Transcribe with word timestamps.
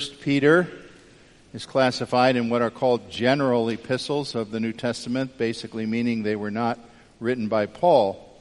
First 0.00 0.22
Peter 0.22 0.66
is 1.52 1.66
classified 1.66 2.34
in 2.34 2.48
what 2.48 2.62
are 2.62 2.70
called 2.70 3.10
general 3.10 3.68
epistles 3.68 4.34
of 4.34 4.50
the 4.50 4.58
New 4.58 4.72
Testament, 4.72 5.36
basically 5.36 5.84
meaning 5.84 6.22
they 6.22 6.36
were 6.36 6.50
not 6.50 6.78
written 7.20 7.48
by 7.48 7.66
Paul. 7.66 8.40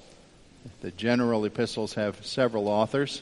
The 0.79 0.91
general 0.91 1.43
epistles 1.43 1.95
have 1.95 2.25
several 2.25 2.69
authors. 2.69 3.21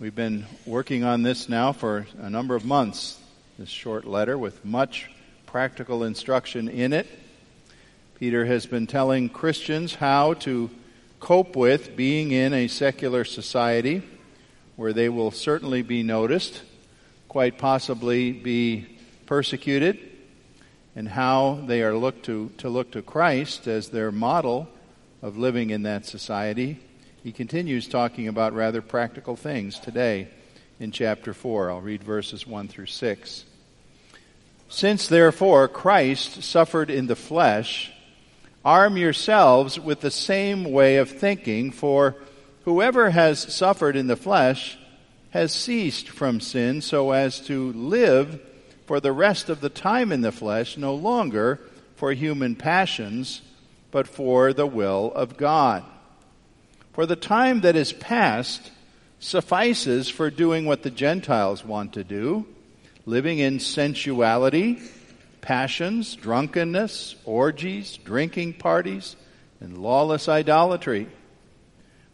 We've 0.00 0.16
been 0.16 0.46
working 0.66 1.04
on 1.04 1.22
this 1.22 1.48
now 1.48 1.70
for 1.70 2.08
a 2.18 2.28
number 2.28 2.56
of 2.56 2.64
months, 2.64 3.20
this 3.56 3.68
short 3.68 4.04
letter 4.04 4.36
with 4.36 4.64
much 4.64 5.08
practical 5.46 6.02
instruction 6.02 6.68
in 6.68 6.92
it. 6.92 7.06
Peter 8.18 8.46
has 8.46 8.66
been 8.66 8.88
telling 8.88 9.28
Christians 9.28 9.94
how 9.94 10.34
to 10.34 10.70
cope 11.20 11.54
with 11.54 11.94
being 11.94 12.32
in 12.32 12.52
a 12.52 12.66
secular 12.66 13.24
society 13.24 14.02
where 14.74 14.92
they 14.92 15.08
will 15.08 15.30
certainly 15.30 15.82
be 15.82 16.02
noticed 16.02 16.62
quite 17.32 17.56
possibly 17.56 18.30
be 18.30 18.86
persecuted, 19.24 19.98
and 20.94 21.08
how 21.08 21.64
they 21.66 21.82
are 21.82 21.96
looked 21.96 22.26
to, 22.26 22.50
to 22.58 22.68
look 22.68 22.90
to 22.90 23.00
Christ 23.00 23.66
as 23.66 23.88
their 23.88 24.12
model 24.12 24.68
of 25.22 25.38
living 25.38 25.70
in 25.70 25.84
that 25.84 26.04
society. 26.04 26.78
He 27.22 27.32
continues 27.32 27.88
talking 27.88 28.28
about 28.28 28.52
rather 28.52 28.82
practical 28.82 29.34
things 29.34 29.78
today 29.78 30.28
in 30.78 30.90
chapter 30.90 31.32
4. 31.32 31.70
I'll 31.70 31.80
read 31.80 32.04
verses 32.04 32.46
1 32.46 32.68
through 32.68 32.84
6. 32.84 33.44
Since 34.68 35.08
therefore 35.08 35.68
Christ 35.68 36.42
suffered 36.42 36.90
in 36.90 37.06
the 37.06 37.16
flesh, 37.16 37.90
arm 38.62 38.98
yourselves 38.98 39.80
with 39.80 40.02
the 40.02 40.10
same 40.10 40.64
way 40.64 40.98
of 40.98 41.08
thinking, 41.08 41.70
for 41.70 42.14
whoever 42.66 43.08
has 43.08 43.40
suffered 43.40 43.96
in 43.96 44.06
the 44.06 44.16
flesh 44.16 44.76
has 45.32 45.52
ceased 45.52 46.08
from 46.08 46.40
sin 46.40 46.80
so 46.80 47.10
as 47.10 47.40
to 47.40 47.72
live 47.72 48.40
for 48.86 49.00
the 49.00 49.12
rest 49.12 49.48
of 49.48 49.60
the 49.60 49.70
time 49.70 50.12
in 50.12 50.20
the 50.20 50.32
flesh, 50.32 50.76
no 50.76 50.94
longer 50.94 51.58
for 51.96 52.12
human 52.12 52.54
passions, 52.54 53.40
but 53.90 54.06
for 54.06 54.52
the 54.52 54.66
will 54.66 55.10
of 55.14 55.36
God. 55.36 55.84
For 56.92 57.06
the 57.06 57.16
time 57.16 57.62
that 57.62 57.76
is 57.76 57.92
past 57.92 58.70
suffices 59.20 60.10
for 60.10 60.30
doing 60.30 60.66
what 60.66 60.82
the 60.82 60.90
Gentiles 60.90 61.64
want 61.64 61.94
to 61.94 62.04
do, 62.04 62.46
living 63.06 63.38
in 63.38 63.58
sensuality, 63.58 64.80
passions, 65.40 66.14
drunkenness, 66.14 67.14
orgies, 67.24 67.96
drinking 68.04 68.54
parties, 68.54 69.16
and 69.60 69.78
lawless 69.78 70.28
idolatry 70.28 71.08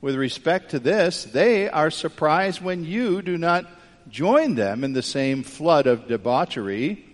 with 0.00 0.14
respect 0.14 0.70
to 0.70 0.78
this, 0.78 1.25
they 1.25 1.69
are 1.69 1.91
surprised 1.91 2.60
when 2.60 2.84
you 2.84 3.20
do 3.20 3.36
not 3.36 3.66
join 4.09 4.54
them 4.54 4.84
in 4.84 4.92
the 4.92 5.03
same 5.03 5.42
flood 5.42 5.86
of 5.86 6.06
debauchery, 6.06 7.04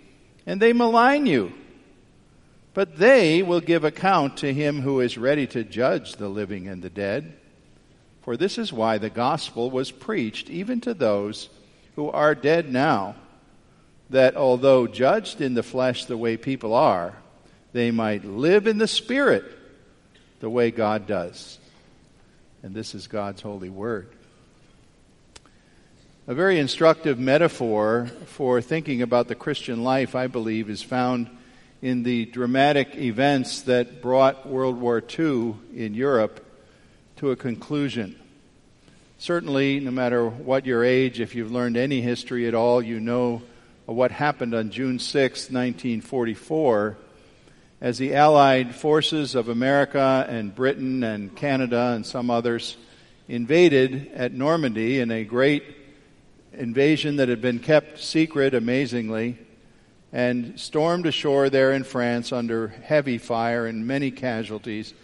and 0.46 0.60
they 0.60 0.72
malign 0.72 1.26
you. 1.26 1.52
But 2.74 2.96
they 2.96 3.42
will 3.42 3.60
give 3.60 3.84
account 3.84 4.38
to 4.38 4.52
him 4.52 4.82
who 4.82 5.00
is 5.00 5.16
ready 5.16 5.46
to 5.48 5.64
judge 5.64 6.16
the 6.16 6.28
living 6.28 6.68
and 6.68 6.82
the 6.82 6.90
dead. 6.90 7.34
For 8.22 8.36
this 8.36 8.58
is 8.58 8.72
why 8.72 8.98
the 8.98 9.10
gospel 9.10 9.70
was 9.70 9.90
preached 9.90 10.50
even 10.50 10.80
to 10.82 10.92
those 10.92 11.48
who 11.96 12.10
are 12.10 12.34
dead 12.34 12.70
now, 12.70 13.14
that 14.10 14.36
although 14.36 14.86
judged 14.86 15.40
in 15.40 15.54
the 15.54 15.62
flesh 15.62 16.04
the 16.04 16.16
way 16.16 16.36
people 16.36 16.74
are, 16.74 17.14
they 17.72 17.90
might 17.90 18.24
live 18.24 18.66
in 18.66 18.78
the 18.78 18.88
spirit 18.88 19.44
the 20.40 20.50
way 20.50 20.70
God 20.70 21.06
does 21.06 21.58
and 22.64 22.74
this 22.74 22.94
is 22.94 23.08
God's 23.08 23.42
holy 23.42 23.68
word. 23.68 24.08
A 26.26 26.34
very 26.34 26.58
instructive 26.58 27.18
metaphor 27.18 28.10
for 28.24 28.62
thinking 28.62 29.02
about 29.02 29.28
the 29.28 29.34
Christian 29.34 29.84
life, 29.84 30.14
I 30.14 30.28
believe, 30.28 30.70
is 30.70 30.82
found 30.82 31.28
in 31.82 32.04
the 32.04 32.24
dramatic 32.24 32.96
events 32.96 33.60
that 33.62 34.00
brought 34.00 34.48
World 34.48 34.80
War 34.80 35.04
II 35.06 35.56
in 35.76 35.92
Europe 35.92 36.42
to 37.16 37.32
a 37.32 37.36
conclusion. 37.36 38.18
Certainly, 39.18 39.80
no 39.80 39.90
matter 39.90 40.26
what 40.26 40.64
your 40.64 40.82
age, 40.82 41.20
if 41.20 41.34
you've 41.34 41.52
learned 41.52 41.76
any 41.76 42.00
history 42.00 42.48
at 42.48 42.54
all, 42.54 42.80
you 42.80 42.98
know 42.98 43.42
what 43.84 44.10
happened 44.10 44.54
on 44.54 44.70
June 44.70 44.98
6, 44.98 45.50
1944, 45.50 46.96
as 47.84 47.98
the 47.98 48.14
Allied 48.14 48.74
forces 48.74 49.34
of 49.34 49.50
America 49.50 50.24
and 50.26 50.54
Britain 50.54 51.02
and 51.04 51.36
Canada 51.36 51.92
and 51.94 52.06
some 52.06 52.30
others 52.30 52.78
invaded 53.28 54.10
at 54.14 54.32
Normandy 54.32 55.00
in 55.00 55.10
a 55.10 55.22
great 55.22 55.62
invasion 56.54 57.16
that 57.16 57.28
had 57.28 57.42
been 57.42 57.58
kept 57.58 57.98
secret 57.98 58.54
amazingly 58.54 59.36
and 60.14 60.58
stormed 60.58 61.04
ashore 61.04 61.50
there 61.50 61.74
in 61.74 61.84
France 61.84 62.32
under 62.32 62.68
heavy 62.68 63.18
fire 63.18 63.66
and 63.66 63.86
many 63.86 64.10
casualties 64.10 64.94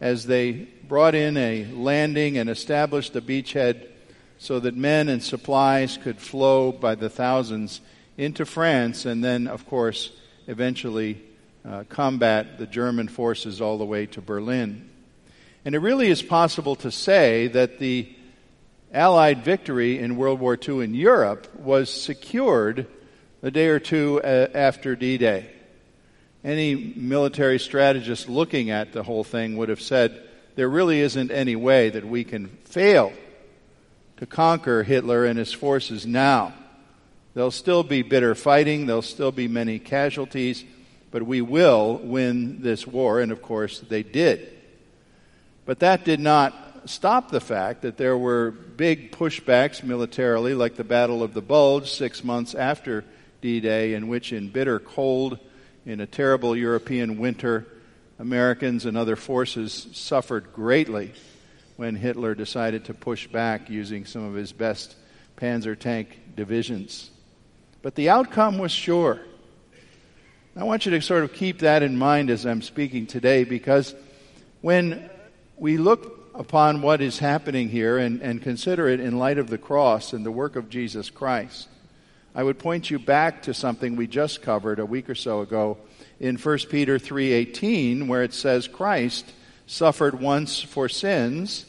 as 0.00 0.24
they 0.24 0.68
brought 0.86 1.16
in 1.16 1.36
a 1.36 1.64
landing 1.72 2.38
and 2.38 2.48
established 2.48 3.16
a 3.16 3.20
beachhead 3.20 3.88
so 4.38 4.60
that 4.60 4.76
men 4.76 5.08
and 5.08 5.24
supplies 5.24 5.96
could 5.96 6.20
flow 6.20 6.70
by 6.70 6.94
the 6.94 7.10
thousands 7.10 7.80
into 8.16 8.46
France 8.46 9.06
and 9.06 9.24
then, 9.24 9.48
of 9.48 9.66
course, 9.66 10.12
eventually 10.46 11.20
uh, 11.64 11.84
combat 11.88 12.58
the 12.58 12.66
German 12.66 13.08
forces 13.08 13.60
all 13.60 13.78
the 13.78 13.84
way 13.84 14.06
to 14.06 14.20
Berlin. 14.20 14.88
And 15.64 15.74
it 15.74 15.80
really 15.80 16.08
is 16.08 16.22
possible 16.22 16.76
to 16.76 16.90
say 16.90 17.48
that 17.48 17.78
the 17.78 18.14
Allied 18.92 19.44
victory 19.44 19.98
in 19.98 20.16
World 20.16 20.40
War 20.40 20.58
II 20.60 20.82
in 20.82 20.94
Europe 20.94 21.54
was 21.56 21.90
secured 21.90 22.86
a 23.42 23.50
day 23.50 23.66
or 23.68 23.78
two 23.78 24.20
uh, 24.22 24.48
after 24.54 24.96
D 24.96 25.18
Day. 25.18 25.50
Any 26.42 26.94
military 26.96 27.58
strategist 27.58 28.28
looking 28.28 28.70
at 28.70 28.92
the 28.92 29.02
whole 29.02 29.24
thing 29.24 29.56
would 29.56 29.68
have 29.68 29.80
said 29.80 30.22
there 30.54 30.68
really 30.68 31.00
isn't 31.00 31.30
any 31.30 31.54
way 31.54 31.90
that 31.90 32.04
we 32.04 32.24
can 32.24 32.48
fail 32.64 33.12
to 34.16 34.26
conquer 34.26 34.82
Hitler 34.82 35.24
and 35.24 35.38
his 35.38 35.52
forces 35.52 36.06
now. 36.06 36.54
There'll 37.34 37.50
still 37.50 37.82
be 37.82 38.02
bitter 38.02 38.34
fighting, 38.34 38.86
there'll 38.86 39.02
still 39.02 39.32
be 39.32 39.48
many 39.48 39.78
casualties, 39.78 40.64
but 41.10 41.22
we 41.22 41.40
will 41.40 41.98
win 42.02 42.62
this 42.62 42.86
war, 42.86 43.20
and 43.20 43.32
of 43.32 43.42
course 43.42 43.80
they 43.80 44.02
did. 44.02 44.52
But 45.64 45.80
that 45.80 46.04
did 46.04 46.20
not 46.20 46.54
stop 46.86 47.30
the 47.30 47.40
fact 47.40 47.82
that 47.82 47.96
there 47.96 48.16
were 48.16 48.50
big 48.50 49.12
pushbacks 49.12 49.82
militarily, 49.82 50.54
like 50.54 50.76
the 50.76 50.84
Battle 50.84 51.22
of 51.22 51.34
the 51.34 51.42
Bulge 51.42 51.90
six 51.90 52.24
months 52.24 52.54
after 52.54 53.04
D 53.40 53.60
Day, 53.60 53.94
in 53.94 54.08
which, 54.08 54.32
in 54.32 54.48
bitter 54.48 54.78
cold, 54.78 55.38
in 55.84 56.00
a 56.00 56.06
terrible 56.06 56.56
European 56.56 57.18
winter, 57.18 57.66
Americans 58.18 58.84
and 58.84 58.96
other 58.96 59.16
forces 59.16 59.88
suffered 59.92 60.52
greatly 60.52 61.12
when 61.76 61.94
Hitler 61.94 62.34
decided 62.34 62.84
to 62.86 62.94
push 62.94 63.26
back 63.28 63.70
using 63.70 64.04
some 64.04 64.24
of 64.24 64.34
his 64.34 64.52
best 64.52 64.96
Panzer 65.36 65.78
tank 65.78 66.20
divisions. 66.34 67.10
But 67.80 67.94
the 67.94 68.10
outcome 68.10 68.58
was 68.58 68.72
sure. 68.72 69.20
I 70.58 70.64
want 70.64 70.86
you 70.86 70.90
to 70.90 71.00
sort 71.00 71.22
of 71.22 71.32
keep 71.32 71.60
that 71.60 71.84
in 71.84 71.96
mind 71.96 72.30
as 72.30 72.44
I'm 72.44 72.62
speaking 72.62 73.06
today 73.06 73.44
because 73.44 73.94
when 74.60 75.08
we 75.56 75.76
look 75.76 76.32
upon 76.34 76.82
what 76.82 77.00
is 77.00 77.20
happening 77.20 77.68
here 77.68 77.96
and, 77.96 78.20
and 78.22 78.42
consider 78.42 78.88
it 78.88 78.98
in 78.98 79.20
light 79.20 79.38
of 79.38 79.50
the 79.50 79.56
cross 79.56 80.12
and 80.12 80.26
the 80.26 80.32
work 80.32 80.56
of 80.56 80.68
Jesus 80.68 81.10
Christ, 81.10 81.68
I 82.34 82.42
would 82.42 82.58
point 82.58 82.90
you 82.90 82.98
back 82.98 83.42
to 83.42 83.54
something 83.54 83.94
we 83.94 84.08
just 84.08 84.42
covered 84.42 84.80
a 84.80 84.84
week 84.84 85.08
or 85.08 85.14
so 85.14 85.42
ago 85.42 85.78
in 86.18 86.36
1 86.36 86.58
Peter 86.68 86.98
3:18 86.98 88.08
where 88.08 88.24
it 88.24 88.34
says 88.34 88.66
Christ 88.66 89.32
suffered 89.68 90.20
once 90.20 90.60
for 90.60 90.88
sins, 90.88 91.66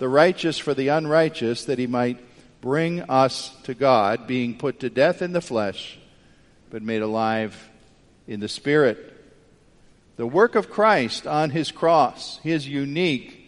the 0.00 0.08
righteous 0.08 0.58
for 0.58 0.74
the 0.74 0.88
unrighteous 0.88 1.66
that 1.66 1.78
he 1.78 1.86
might 1.86 2.18
bring 2.60 3.02
us 3.02 3.54
to 3.62 3.74
God, 3.74 4.26
being 4.26 4.58
put 4.58 4.80
to 4.80 4.90
death 4.90 5.22
in 5.22 5.32
the 5.32 5.40
flesh 5.40 5.96
but 6.70 6.82
made 6.82 7.02
alive 7.02 7.68
in 8.26 8.40
the 8.40 8.48
Spirit. 8.48 9.08
The 10.16 10.26
work 10.26 10.54
of 10.54 10.70
Christ 10.70 11.26
on 11.26 11.50
his 11.50 11.72
cross, 11.72 12.38
his 12.38 12.68
unique 12.68 13.38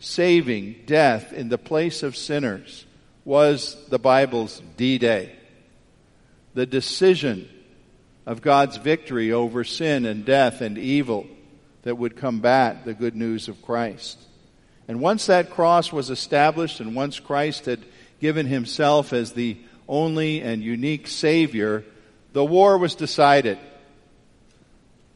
saving 0.00 0.76
death 0.86 1.32
in 1.32 1.48
the 1.48 1.58
place 1.58 2.02
of 2.02 2.16
sinners, 2.16 2.86
was 3.24 3.76
the 3.88 3.98
Bible's 3.98 4.60
D 4.76 4.98
Day. 4.98 5.34
The 6.54 6.66
decision 6.66 7.48
of 8.26 8.42
God's 8.42 8.76
victory 8.76 9.32
over 9.32 9.64
sin 9.64 10.06
and 10.06 10.24
death 10.24 10.60
and 10.60 10.78
evil 10.78 11.26
that 11.82 11.96
would 11.98 12.16
combat 12.16 12.84
the 12.84 12.94
good 12.94 13.14
news 13.14 13.48
of 13.48 13.62
Christ. 13.62 14.18
And 14.88 15.00
once 15.00 15.26
that 15.26 15.50
cross 15.50 15.92
was 15.92 16.10
established 16.10 16.80
and 16.80 16.94
once 16.94 17.20
Christ 17.20 17.66
had 17.66 17.84
given 18.20 18.46
himself 18.46 19.12
as 19.12 19.32
the 19.32 19.58
only 19.88 20.40
and 20.40 20.62
unique 20.62 21.06
Savior, 21.06 21.84
the 22.32 22.44
war 22.44 22.78
was 22.78 22.94
decided 22.94 23.58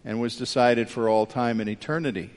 and 0.09 0.19
was 0.19 0.39
decided 0.39 0.89
for 0.89 1.07
all 1.07 1.27
time 1.27 1.61
and 1.61 1.69
eternity. 1.69 2.31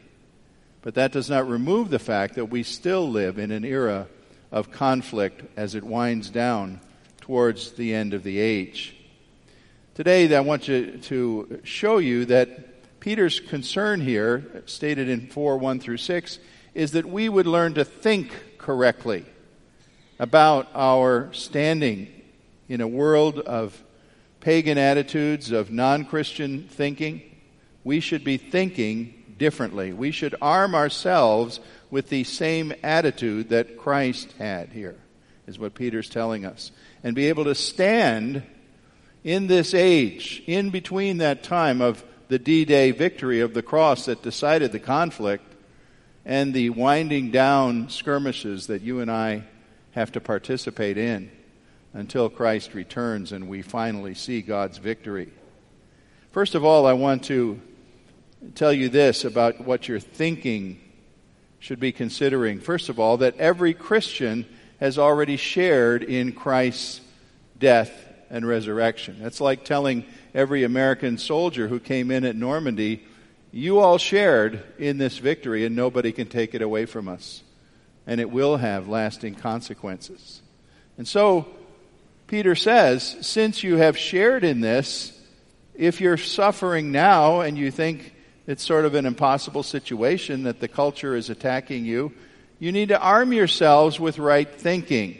But 0.81 0.95
that 0.95 1.13
does 1.13 1.29
not 1.29 1.47
remove 1.47 1.89
the 1.89 1.99
fact 1.99 2.35
that 2.35 2.47
we 2.47 2.63
still 2.63 3.09
live 3.09 3.39
in 3.39 3.49
an 3.49 3.63
era 3.63 4.07
of 4.51 4.73
conflict 4.73 5.43
as 5.55 5.73
it 5.73 5.85
winds 5.85 6.29
down 6.29 6.81
towards 7.21 7.71
the 7.71 7.93
end 7.93 8.13
of 8.13 8.23
the 8.23 8.39
age. 8.39 8.93
Today, 9.95 10.35
I 10.35 10.41
want 10.41 10.63
to, 10.63 10.97
to 10.97 11.61
show 11.63 11.99
you 11.99 12.25
that 12.25 12.99
Peter's 12.99 13.39
concern 13.39 14.01
here, 14.01 14.63
stated 14.65 15.07
in 15.07 15.27
4 15.27 15.57
1 15.57 15.79
through 15.79 15.95
6, 15.95 16.39
is 16.73 16.91
that 16.91 17.05
we 17.05 17.29
would 17.29 17.47
learn 17.47 17.75
to 17.75 17.85
think 17.85 18.57
correctly 18.57 19.23
about 20.19 20.67
our 20.75 21.31
standing 21.31 22.09
in 22.67 22.81
a 22.81 22.87
world 22.87 23.39
of 23.39 23.81
pagan 24.41 24.77
attitudes, 24.77 25.53
of 25.53 25.71
non 25.71 26.03
Christian 26.03 26.67
thinking. 26.67 27.30
We 27.83 27.99
should 27.99 28.23
be 28.23 28.37
thinking 28.37 29.35
differently. 29.37 29.91
We 29.91 30.11
should 30.11 30.35
arm 30.41 30.75
ourselves 30.75 31.59
with 31.89 32.09
the 32.09 32.23
same 32.23 32.73
attitude 32.83 33.49
that 33.49 33.77
Christ 33.77 34.33
had 34.37 34.69
here, 34.69 34.97
is 35.47 35.57
what 35.57 35.73
Peter's 35.73 36.09
telling 36.09 36.45
us, 36.45 36.71
and 37.03 37.15
be 37.15 37.27
able 37.27 37.45
to 37.45 37.55
stand 37.55 38.43
in 39.23 39.47
this 39.47 39.73
age, 39.73 40.43
in 40.47 40.69
between 40.69 41.17
that 41.17 41.43
time 41.43 41.81
of 41.81 42.03
the 42.27 42.39
D 42.39 42.65
Day 42.65 42.91
victory 42.91 43.41
of 43.41 43.53
the 43.53 43.61
cross 43.61 44.05
that 44.05 44.23
decided 44.23 44.71
the 44.71 44.79
conflict 44.79 45.43
and 46.25 46.53
the 46.53 46.69
winding 46.69 47.31
down 47.31 47.89
skirmishes 47.89 48.67
that 48.67 48.81
you 48.81 48.99
and 48.99 49.11
I 49.11 49.43
have 49.91 50.11
to 50.13 50.21
participate 50.21 50.97
in 50.97 51.31
until 51.93 52.29
Christ 52.29 52.73
returns 52.73 53.31
and 53.31 53.49
we 53.49 53.61
finally 53.61 54.13
see 54.13 54.41
God's 54.41 54.77
victory. 54.77 55.31
First 56.31 56.55
of 56.55 56.63
all, 56.63 56.85
I 56.85 56.93
want 56.93 57.25
to 57.25 57.59
tell 58.55 58.73
you 58.73 58.89
this 58.89 59.23
about 59.25 59.65
what 59.65 59.87
you're 59.87 59.99
thinking 59.99 60.79
should 61.59 61.79
be 61.79 61.91
considering. 61.91 62.59
First 62.59 62.89
of 62.89 62.99
all, 62.99 63.17
that 63.17 63.37
every 63.37 63.73
Christian 63.73 64.45
has 64.79 64.97
already 64.97 65.37
shared 65.37 66.03
in 66.03 66.31
Christ's 66.31 67.01
death 67.59 67.91
and 68.31 68.47
resurrection. 68.47 69.17
That's 69.21 69.39
like 69.39 69.63
telling 69.63 70.05
every 70.33 70.63
American 70.63 71.17
soldier 71.17 71.67
who 71.67 71.79
came 71.79 72.09
in 72.09 72.25
at 72.25 72.35
Normandy, 72.35 73.03
you 73.51 73.79
all 73.79 73.97
shared 73.97 74.63
in 74.79 74.97
this 74.97 75.19
victory 75.19 75.65
and 75.65 75.75
nobody 75.75 76.11
can 76.11 76.27
take 76.27 76.55
it 76.55 76.61
away 76.61 76.85
from 76.85 77.07
us. 77.07 77.43
And 78.07 78.19
it 78.19 78.31
will 78.31 78.57
have 78.57 78.87
lasting 78.87 79.35
consequences. 79.35 80.41
And 80.97 81.07
so, 81.07 81.47
Peter 82.25 82.55
says, 82.55 83.17
since 83.21 83.63
you 83.63 83.75
have 83.75 83.97
shared 83.97 84.43
in 84.43 84.61
this, 84.61 85.11
if 85.75 86.01
you're 86.01 86.17
suffering 86.17 86.91
now 86.91 87.41
and 87.41 87.57
you 87.57 87.69
think 87.69 88.13
it's 88.47 88.63
sort 88.63 88.85
of 88.85 88.95
an 88.95 89.05
impossible 89.05 89.63
situation 89.63 90.43
that 90.43 90.59
the 90.59 90.67
culture 90.67 91.15
is 91.15 91.29
attacking 91.29 91.85
you, 91.85 92.11
you 92.59 92.71
need 92.71 92.89
to 92.89 92.99
arm 92.99 93.33
yourselves 93.33 93.99
with 93.99 94.19
right 94.19 94.49
thinking. 94.49 95.17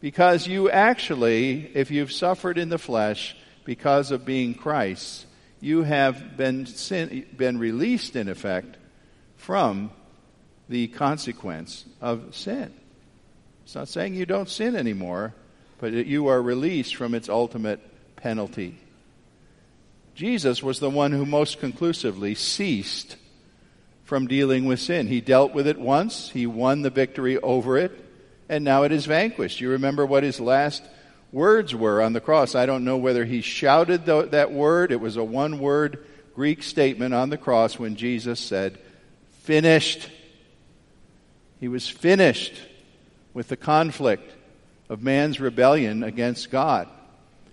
Because 0.00 0.46
you 0.46 0.70
actually, 0.70 1.70
if 1.74 1.90
you've 1.90 2.12
suffered 2.12 2.58
in 2.58 2.68
the 2.68 2.78
flesh 2.78 3.36
because 3.64 4.10
of 4.10 4.24
being 4.24 4.54
Christ, 4.54 5.26
you 5.60 5.82
have 5.82 6.36
been, 6.36 6.66
sin, 6.66 7.26
been 7.36 7.58
released, 7.58 8.14
in 8.14 8.28
effect, 8.28 8.76
from 9.36 9.90
the 10.68 10.88
consequence 10.88 11.84
of 12.00 12.34
sin. 12.34 12.72
It's 13.64 13.74
not 13.74 13.88
saying 13.88 14.14
you 14.14 14.26
don't 14.26 14.48
sin 14.48 14.76
anymore, 14.76 15.34
but 15.78 15.92
that 15.92 16.06
you 16.06 16.28
are 16.28 16.40
released 16.40 16.94
from 16.94 17.14
its 17.14 17.28
ultimate 17.28 17.80
penalty. 18.16 18.78
Jesus 20.16 20.62
was 20.62 20.80
the 20.80 20.88
one 20.88 21.12
who 21.12 21.26
most 21.26 21.60
conclusively 21.60 22.34
ceased 22.34 23.16
from 24.04 24.26
dealing 24.26 24.64
with 24.64 24.80
sin. 24.80 25.08
He 25.08 25.20
dealt 25.20 25.52
with 25.52 25.66
it 25.66 25.78
once, 25.78 26.30
he 26.30 26.46
won 26.46 26.80
the 26.80 26.88
victory 26.88 27.36
over 27.38 27.76
it, 27.76 27.92
and 28.48 28.64
now 28.64 28.84
it 28.84 28.92
is 28.92 29.04
vanquished. 29.04 29.60
You 29.60 29.72
remember 29.72 30.06
what 30.06 30.22
his 30.22 30.40
last 30.40 30.82
words 31.32 31.74
were 31.74 32.00
on 32.00 32.14
the 32.14 32.22
cross. 32.22 32.54
I 32.54 32.64
don't 32.64 32.84
know 32.84 32.96
whether 32.96 33.26
he 33.26 33.42
shouted 33.42 34.06
the, 34.06 34.22
that 34.28 34.52
word, 34.52 34.90
it 34.90 35.02
was 35.02 35.18
a 35.18 35.24
one 35.24 35.58
word 35.58 36.06
Greek 36.34 36.62
statement 36.62 37.12
on 37.12 37.28
the 37.28 37.36
cross 37.36 37.78
when 37.78 37.96
Jesus 37.96 38.40
said, 38.40 38.78
Finished. 39.42 40.08
He 41.60 41.68
was 41.68 41.86
finished 41.86 42.54
with 43.34 43.48
the 43.48 43.56
conflict 43.56 44.32
of 44.88 45.02
man's 45.02 45.40
rebellion 45.40 46.02
against 46.02 46.50
God. 46.50 46.88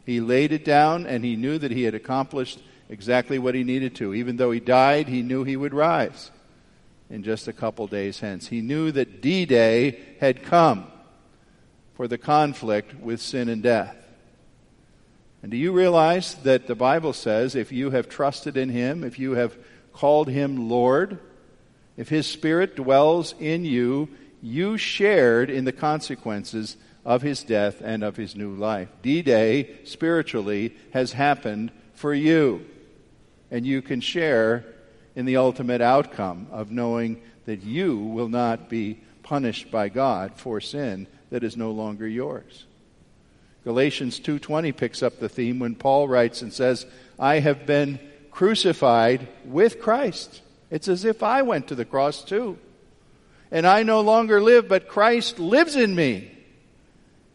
He 0.06 0.20
laid 0.20 0.52
it 0.52 0.66
down 0.66 1.06
and 1.06 1.24
he 1.24 1.36
knew 1.36 1.58
that 1.58 1.72
he 1.72 1.84
had 1.84 1.96
accomplished 1.96 2.62
exactly 2.90 3.40
what 3.40 3.56
he 3.56 3.64
needed 3.64 3.96
to. 3.96 4.14
Even 4.14 4.38
though 4.38 4.52
he 4.52 4.60
died, 4.60 5.08
he 5.08 5.22
knew 5.22 5.44
he 5.44 5.56
would 5.56 5.74
rise 5.74 6.32
in 7.10 7.24
just 7.24 7.48
a 7.48 7.54
couple 7.54 7.88
days 7.88 8.20
hence. 8.20 8.48
He 8.48 8.62
knew 8.62 8.92
that 8.92 9.22
D 9.22 9.46
Day 9.46 10.00
had 10.20 10.44
come 10.44 10.88
for 11.96 12.08
the 12.08 12.18
conflict 12.18 12.96
with 13.00 13.22
sin 13.22 13.50
and 13.50 13.62
death. 13.62 13.96
And 15.42 15.52
do 15.52 15.58
you 15.58 15.72
realize 15.72 16.36
that 16.36 16.68
the 16.68 16.76
Bible 16.76 17.14
says 17.14 17.54
if 17.56 17.72
you 17.72 17.92
have 17.92 18.10
trusted 18.10 18.58
in 18.58 18.70
him, 18.70 19.04
if 19.04 19.20
you 19.20 19.34
have 19.34 19.58
called 19.92 20.30
him 20.30 20.70
Lord, 20.70 21.20
if 21.98 22.10
his 22.10 22.26
Spirit 22.26 22.76
dwells 22.76 23.36
in 23.40 23.66
you, 23.66 24.10
you 24.42 24.78
shared 24.78 25.50
in 25.50 25.66
the 25.66 25.72
consequences 25.72 26.78
of 27.06 27.22
his 27.22 27.44
death 27.44 27.82
and 27.84 28.04
of 28.04 28.16
his 28.16 28.36
new 28.36 28.54
life. 28.54 28.90
D 29.02 29.22
Day, 29.22 29.76
spiritually, 29.84 30.76
has 30.92 31.14
happened 31.14 31.72
for 31.94 32.14
you. 32.14 32.66
And 33.52 33.66
you 33.66 33.82
can 33.82 34.02
share 34.02 34.66
in 35.16 35.26
the 35.26 35.38
ultimate 35.38 35.82
outcome 35.82 36.48
of 36.52 36.72
knowing 36.72 37.22
that 37.46 37.64
you 37.64 37.98
will 37.98 38.30
not 38.30 38.70
be 38.70 39.00
punished 39.22 39.70
by 39.70 39.90
God 39.90 40.34
for 40.36 40.60
sin 40.60 41.08
that 41.30 41.44
is 41.44 41.58
no 41.58 41.72
longer 41.72 42.08
yours. 42.08 42.66
Galatians 43.64 44.20
2:20 44.20 44.72
picks 44.72 45.02
up 45.02 45.20
the 45.20 45.30
theme 45.30 45.60
when 45.60 45.76
Paul 45.76 46.08
writes 46.08 46.42
and 46.42 46.52
says, 46.52 46.86
"I 47.18 47.40
have 47.40 47.66
been 47.66 48.00
crucified 48.32 49.28
with 49.46 49.80
Christ." 49.80 50.42
It's 50.70 50.88
as 50.88 51.06
if 51.06 51.24
I 51.24 51.44
went 51.44 51.68
to 51.68 51.76
the 51.76 51.86
cross 51.86 52.24
too. 52.24 52.58
And 53.52 53.68
I 53.68 53.84
no 53.84 54.02
longer 54.02 54.42
live, 54.42 54.68
but 54.68 54.88
Christ 54.88 55.38
lives 55.40 55.76
in 55.76 55.96
me. 55.96 56.32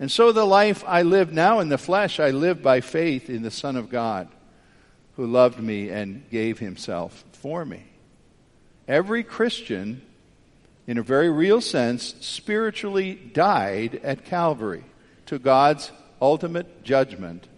And 0.01 0.11
so 0.11 0.31
the 0.31 0.45
life 0.45 0.85
I 0.87 1.03
live 1.03 1.33
now 1.33 1.59
in 1.61 1.69
the 1.69 1.79
flesh, 1.79 2.21
I 2.21 2.31
live 2.31 2.63
by 2.63 2.81
faith 2.81 3.29
in 3.29 3.43
the 3.43 3.51
Son 3.51 3.77
of 3.77 3.91
God 3.91 4.29
who 5.17 5.27
loved 5.27 5.59
me 5.59 5.89
and 5.89 6.29
gave 6.31 6.61
himself 6.61 7.25
for 7.33 7.65
me. 7.65 7.83
Every 8.87 9.25
Christian, 9.25 10.01
in 10.87 10.99
a 10.99 11.03
very 11.03 11.29
real 11.29 11.61
sense, 11.61 12.15
spiritually 12.21 13.15
died 13.15 14.01
at 14.05 14.25
Calvary 14.25 14.85
to 15.27 15.41
God's 15.41 15.91
ultimate 16.23 16.85
judgment 16.85 17.49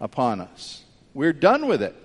upon 0.00 0.40
us. 0.40 0.82
We're 1.14 1.32
done 1.32 1.66
with 1.66 1.82
it. 1.82 1.96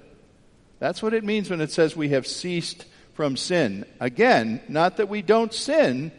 That's 0.80 1.04
what 1.04 1.14
it 1.14 1.24
means 1.24 1.50
when 1.50 1.62
it 1.62 1.72
says 1.72 1.96
we 1.96 2.10
have 2.10 2.26
ceased 2.26 2.86
from 3.14 3.38
sin. 3.38 3.86
Again, 4.00 4.62
not 4.68 4.98
that 4.98 5.10
we 5.10 5.22
don't 5.22 5.54
sin, 5.54 6.12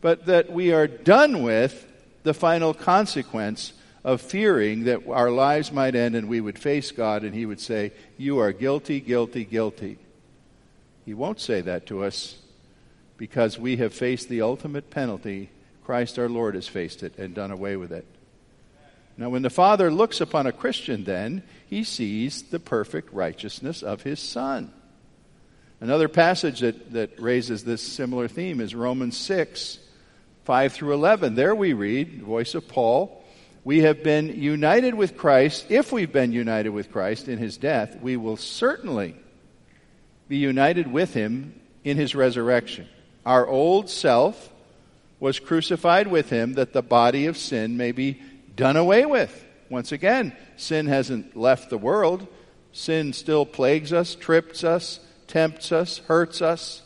but 0.00 0.26
that 0.26 0.52
we 0.52 0.72
are 0.72 0.86
done 0.86 1.42
with 1.42 1.86
the 2.22 2.34
final 2.34 2.74
consequence 2.74 3.72
of 4.04 4.20
fearing 4.20 4.84
that 4.84 5.06
our 5.08 5.30
lives 5.30 5.72
might 5.72 5.94
end 5.94 6.16
and 6.16 6.28
we 6.28 6.40
would 6.40 6.58
face 6.58 6.90
God 6.90 7.22
and 7.22 7.34
He 7.34 7.46
would 7.46 7.60
say, 7.60 7.92
You 8.18 8.38
are 8.38 8.52
guilty, 8.52 9.00
guilty, 9.00 9.44
guilty. 9.44 9.98
He 11.04 11.14
won't 11.14 11.40
say 11.40 11.60
that 11.62 11.86
to 11.86 12.04
us 12.04 12.38
because 13.16 13.58
we 13.58 13.76
have 13.76 13.94
faced 13.94 14.28
the 14.28 14.42
ultimate 14.42 14.90
penalty. 14.90 15.50
Christ 15.84 16.18
our 16.18 16.28
Lord 16.28 16.54
has 16.54 16.68
faced 16.68 17.02
it 17.02 17.18
and 17.18 17.34
done 17.34 17.50
away 17.50 17.76
with 17.76 17.92
it. 17.92 18.06
Now, 19.16 19.28
when 19.28 19.42
the 19.42 19.50
Father 19.50 19.90
looks 19.90 20.20
upon 20.20 20.46
a 20.46 20.52
Christian, 20.52 21.04
then, 21.04 21.42
he 21.68 21.84
sees 21.84 22.42
the 22.42 22.58
perfect 22.58 23.12
righteousness 23.12 23.82
of 23.82 24.02
his 24.02 24.20
Son. 24.20 24.72
Another 25.80 26.08
passage 26.08 26.60
that, 26.60 26.92
that 26.92 27.20
raises 27.20 27.64
this 27.64 27.82
similar 27.82 28.28
theme 28.28 28.60
is 28.60 28.74
Romans 28.74 29.16
6, 29.16 29.78
5 30.44 30.72
through 30.72 30.94
11. 30.94 31.34
There 31.34 31.54
we 31.54 31.72
read, 31.72 32.20
the 32.20 32.24
voice 32.24 32.54
of 32.54 32.68
Paul, 32.68 33.22
we 33.64 33.80
have 33.80 34.02
been 34.02 34.42
united 34.42 34.94
with 34.94 35.16
Christ. 35.16 35.66
If 35.68 35.92
we've 35.92 36.10
been 36.10 36.32
united 36.32 36.70
with 36.70 36.90
Christ 36.90 37.28
in 37.28 37.38
his 37.38 37.56
death, 37.56 38.00
we 38.00 38.16
will 38.16 38.36
certainly 38.36 39.14
be 40.28 40.38
united 40.38 40.90
with 40.90 41.14
him 41.14 41.60
in 41.84 41.96
his 41.96 42.14
resurrection. 42.14 42.88
Our 43.24 43.46
old 43.46 43.88
self 43.88 44.50
was 45.20 45.38
crucified 45.38 46.08
with 46.08 46.30
him 46.30 46.54
that 46.54 46.72
the 46.72 46.82
body 46.82 47.26
of 47.26 47.36
sin 47.36 47.76
may 47.76 47.92
be 47.92 48.20
done 48.56 48.76
away 48.76 49.06
with. 49.06 49.44
Once 49.70 49.92
again, 49.92 50.36
sin 50.56 50.86
hasn't 50.86 51.36
left 51.36 51.70
the 51.70 51.78
world. 51.78 52.26
Sin 52.72 53.12
still 53.12 53.46
plagues 53.46 53.92
us, 53.92 54.16
trips 54.16 54.64
us, 54.64 54.98
tempts 55.28 55.70
us, 55.70 55.98
hurts 55.98 56.42
us. 56.42 56.81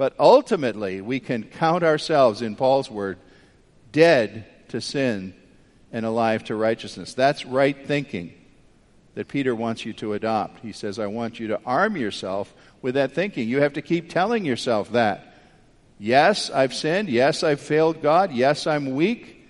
But 0.00 0.14
ultimately, 0.18 1.02
we 1.02 1.20
can 1.20 1.42
count 1.42 1.84
ourselves, 1.84 2.40
in 2.40 2.56
Paul's 2.56 2.90
word, 2.90 3.18
dead 3.92 4.46
to 4.68 4.80
sin 4.80 5.34
and 5.92 6.06
alive 6.06 6.42
to 6.44 6.54
righteousness. 6.54 7.12
That's 7.12 7.44
right 7.44 7.76
thinking 7.86 8.32
that 9.14 9.28
Peter 9.28 9.54
wants 9.54 9.84
you 9.84 9.92
to 9.92 10.14
adopt. 10.14 10.60
He 10.60 10.72
says, 10.72 10.98
I 10.98 11.08
want 11.08 11.38
you 11.38 11.48
to 11.48 11.60
arm 11.66 11.98
yourself 11.98 12.54
with 12.80 12.94
that 12.94 13.12
thinking. 13.12 13.46
You 13.46 13.60
have 13.60 13.74
to 13.74 13.82
keep 13.82 14.08
telling 14.08 14.46
yourself 14.46 14.92
that. 14.92 15.34
Yes, 15.98 16.48
I've 16.48 16.72
sinned. 16.72 17.10
Yes, 17.10 17.42
I've 17.42 17.60
failed 17.60 18.00
God. 18.00 18.32
Yes, 18.32 18.66
I'm 18.66 18.94
weak. 18.94 19.46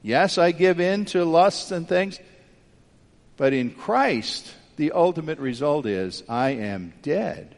Yes, 0.00 0.38
I 0.38 0.52
give 0.52 0.80
in 0.80 1.04
to 1.12 1.26
lusts 1.26 1.72
and 1.72 1.86
things. 1.86 2.18
But 3.36 3.52
in 3.52 3.70
Christ, 3.70 4.50
the 4.76 4.92
ultimate 4.92 5.40
result 5.40 5.84
is 5.84 6.22
I 6.26 6.52
am 6.52 6.94
dead 7.02 7.54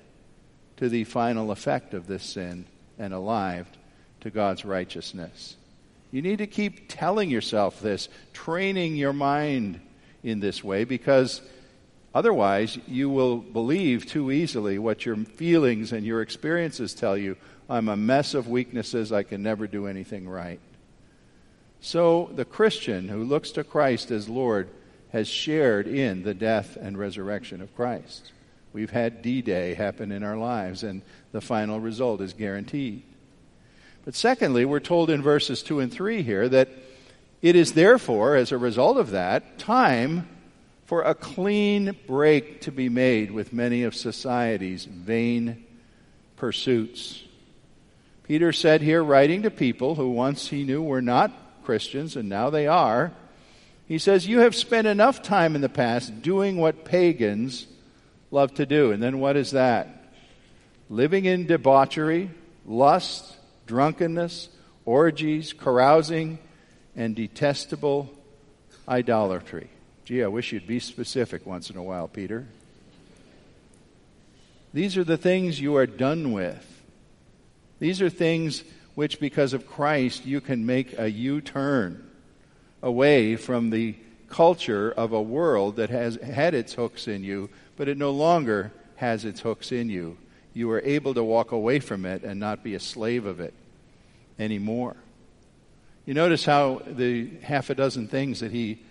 to 0.83 0.89
the 0.89 1.05
final 1.05 1.53
effect 1.53 1.95
of 1.95 2.09
this 2.09 2.25
sin 2.25 2.65
and 2.99 3.15
alive 3.15 3.69
to 4.21 4.31
God's 4.31 4.65
righteousness. 4.65 5.55
You 6.11 6.23
need 6.23 6.39
to 6.39 6.49
keep 6.49 6.89
telling 6.89 7.31
yourself 7.31 7.81
this, 7.81 8.09
training 8.33 8.97
your 8.97 9.13
mind 9.13 9.81
in 10.25 10.41
this 10.41 10.65
way, 10.65 10.83
because 10.83 11.41
otherwise 12.13 12.81
you 12.89 13.09
will 13.09 13.37
believe 13.37 14.07
too 14.07 14.33
easily 14.33 14.77
what 14.77 15.07
your 15.07 15.15
feelings 15.15 15.93
and 15.93 16.05
your 16.05 16.21
experiences 16.21 16.95
tell 16.95 17.17
you 17.17 17.37
I'm 17.71 17.89
a 17.89 17.97
mess 17.97 18.35
of 18.35 18.49
weaknesses. 18.49 19.13
I 19.13 19.23
can 19.23 19.41
never 19.41 19.69
do 19.69 19.87
anything 19.87 20.29
right. 20.29 20.59
So 21.81 22.29
the 22.35 22.45
Christian 22.45 23.07
who 23.07 23.23
looks 23.23 23.53
to 23.53 23.63
Christ 23.63 24.11
as 24.11 24.29
Lord 24.29 24.69
has 25.13 25.29
shared 25.29 25.87
in 25.87 26.25
the 26.25 26.35
death 26.35 26.75
and 26.75 26.99
resurrection 26.99 27.63
of 27.63 27.73
Christ. 27.77 28.33
We've 28.73 28.91
had 28.91 29.23
D 29.23 29.43
Day 29.43 29.75
happen 29.75 30.13
in 30.13 30.23
our 30.23 30.37
lives, 30.37 30.83
and 30.83 31.03
the 31.33 31.41
final 31.41 31.79
result 31.79 32.21
is 32.21 32.33
guaranteed. 32.33 33.03
But 34.05 34.15
secondly, 34.15 34.65
we're 34.65 34.81
told 34.81 35.11
in 35.11 35.23
verses 35.23 35.63
2 35.63 35.81
and 35.81 35.93
3 35.93 36.23
here 36.23 36.49
that 36.49 36.69
it 37.41 37.57
is 37.57 37.73
therefore, 37.73 38.37
as 38.37 38.53
a 38.53 38.59
result 38.59 38.97
of 38.97 39.11
that, 39.11 39.59
time 39.59 40.29
for 40.87 41.03
a 41.03 41.15
clean 41.15 41.97
break 42.07 42.63
to 42.63 42.73
be 42.73 42.89
made 42.89 43.31
with 43.31 43.53
many 43.53 43.83
of 43.85 43.95
society's 43.95 44.85
vain 44.85 45.65
pursuits. 46.37 47.25
Peter 48.25 48.53
said 48.53 48.81
here, 48.81 49.03
writing 49.03 49.43
to 49.43 49.51
people 49.51 49.95
who 49.95 50.11
once 50.11 50.49
he 50.49 50.65
knew 50.65 50.83
were 50.83 51.03
not 51.03 51.33
Christians 51.65 52.17
and 52.17 52.29
now 52.29 52.51
they 52.51 52.67
are, 52.67 53.13
he 53.87 53.99
says, 53.99 54.27
You 54.27 54.41
have 54.41 54.55
spent 54.55 54.87
enough 54.87 55.23
time 55.23 55.55
in 55.55 55.61
the 55.61 55.69
past 55.69 56.23
doing 56.23 56.57
what 56.57 56.85
pagans 56.85 57.67
love 58.33 58.55
to 58.55 58.67
do. 58.67 58.91
And 58.91 59.03
then 59.03 59.21
what 59.21 59.37
is 59.37 59.53
that? 59.53 60.13
Living 60.89 61.25
in 61.27 61.47
debauchery, 61.47 62.31
lust, 62.67 63.37
drunkenness, 63.67 64.49
orgies, 64.85 65.53
carousing, 65.53 66.39
and 66.97 67.15
detestable 67.15 68.11
idolatry. 68.89 69.71
Gee, 70.05 70.25
I 70.25 70.27
wish 70.27 70.53
you'd 70.53 70.67
be 70.67 70.81
specific 70.81 71.47
once 71.47 71.71
in 71.71 71.77
a 71.77 71.83
while, 71.83 72.09
Peter. 72.09 72.47
These 74.75 74.97
are 74.97 75.05
the 75.05 75.17
things 75.17 75.61
you 75.61 75.77
are 75.77 75.87
done 75.87 76.33
with. 76.33 76.69
These 77.79 78.01
are 78.01 78.11
things 78.11 78.65
which, 78.95 79.21
because 79.21 79.53
of 79.53 79.67
Christ, 79.67 80.27
you 80.27 80.41
can 80.41 80.67
make 80.67 80.99
a 80.99 81.11
U 81.11 81.41
turn 81.41 82.11
away 82.83 83.37
from 83.37 83.71
the 83.71 83.95
culture 84.29 84.91
of 84.91 85.13
a 85.13 85.23
world 85.23 85.77
that 85.77 85.91
has 85.91 86.17
had 86.17 86.55
its 86.55 86.75
hooks 86.75 87.07
in 87.07 87.23
you, 87.23 87.51
but 87.77 87.89
it 87.89 87.99
no 87.99 88.11
longer 88.11 88.73
has 88.97 89.25
its 89.25 89.41
hooks 89.41 89.73
in 89.73 89.89
you. 89.89 90.17
You 90.55 90.71
are 90.71 90.81
able 90.81 91.15
to 91.15 91.25
walk 91.25 91.53
away 91.53 91.81
from 91.81 92.05
it 92.05 92.23
and 92.23 92.39
not 92.39 92.63
be 92.63 92.75
a 92.75 92.81
slave 92.81 93.27
of 93.27 93.41
it 93.41 93.55
anymore. 94.39 94.97
You 96.05 96.15
notice 96.15 96.45
how 96.45 96.83
the 96.87 97.31
half 97.43 97.71
a 97.71 97.75
dozen 97.75 98.09
things 98.09 98.41
that 98.41 98.53
he 98.53 98.83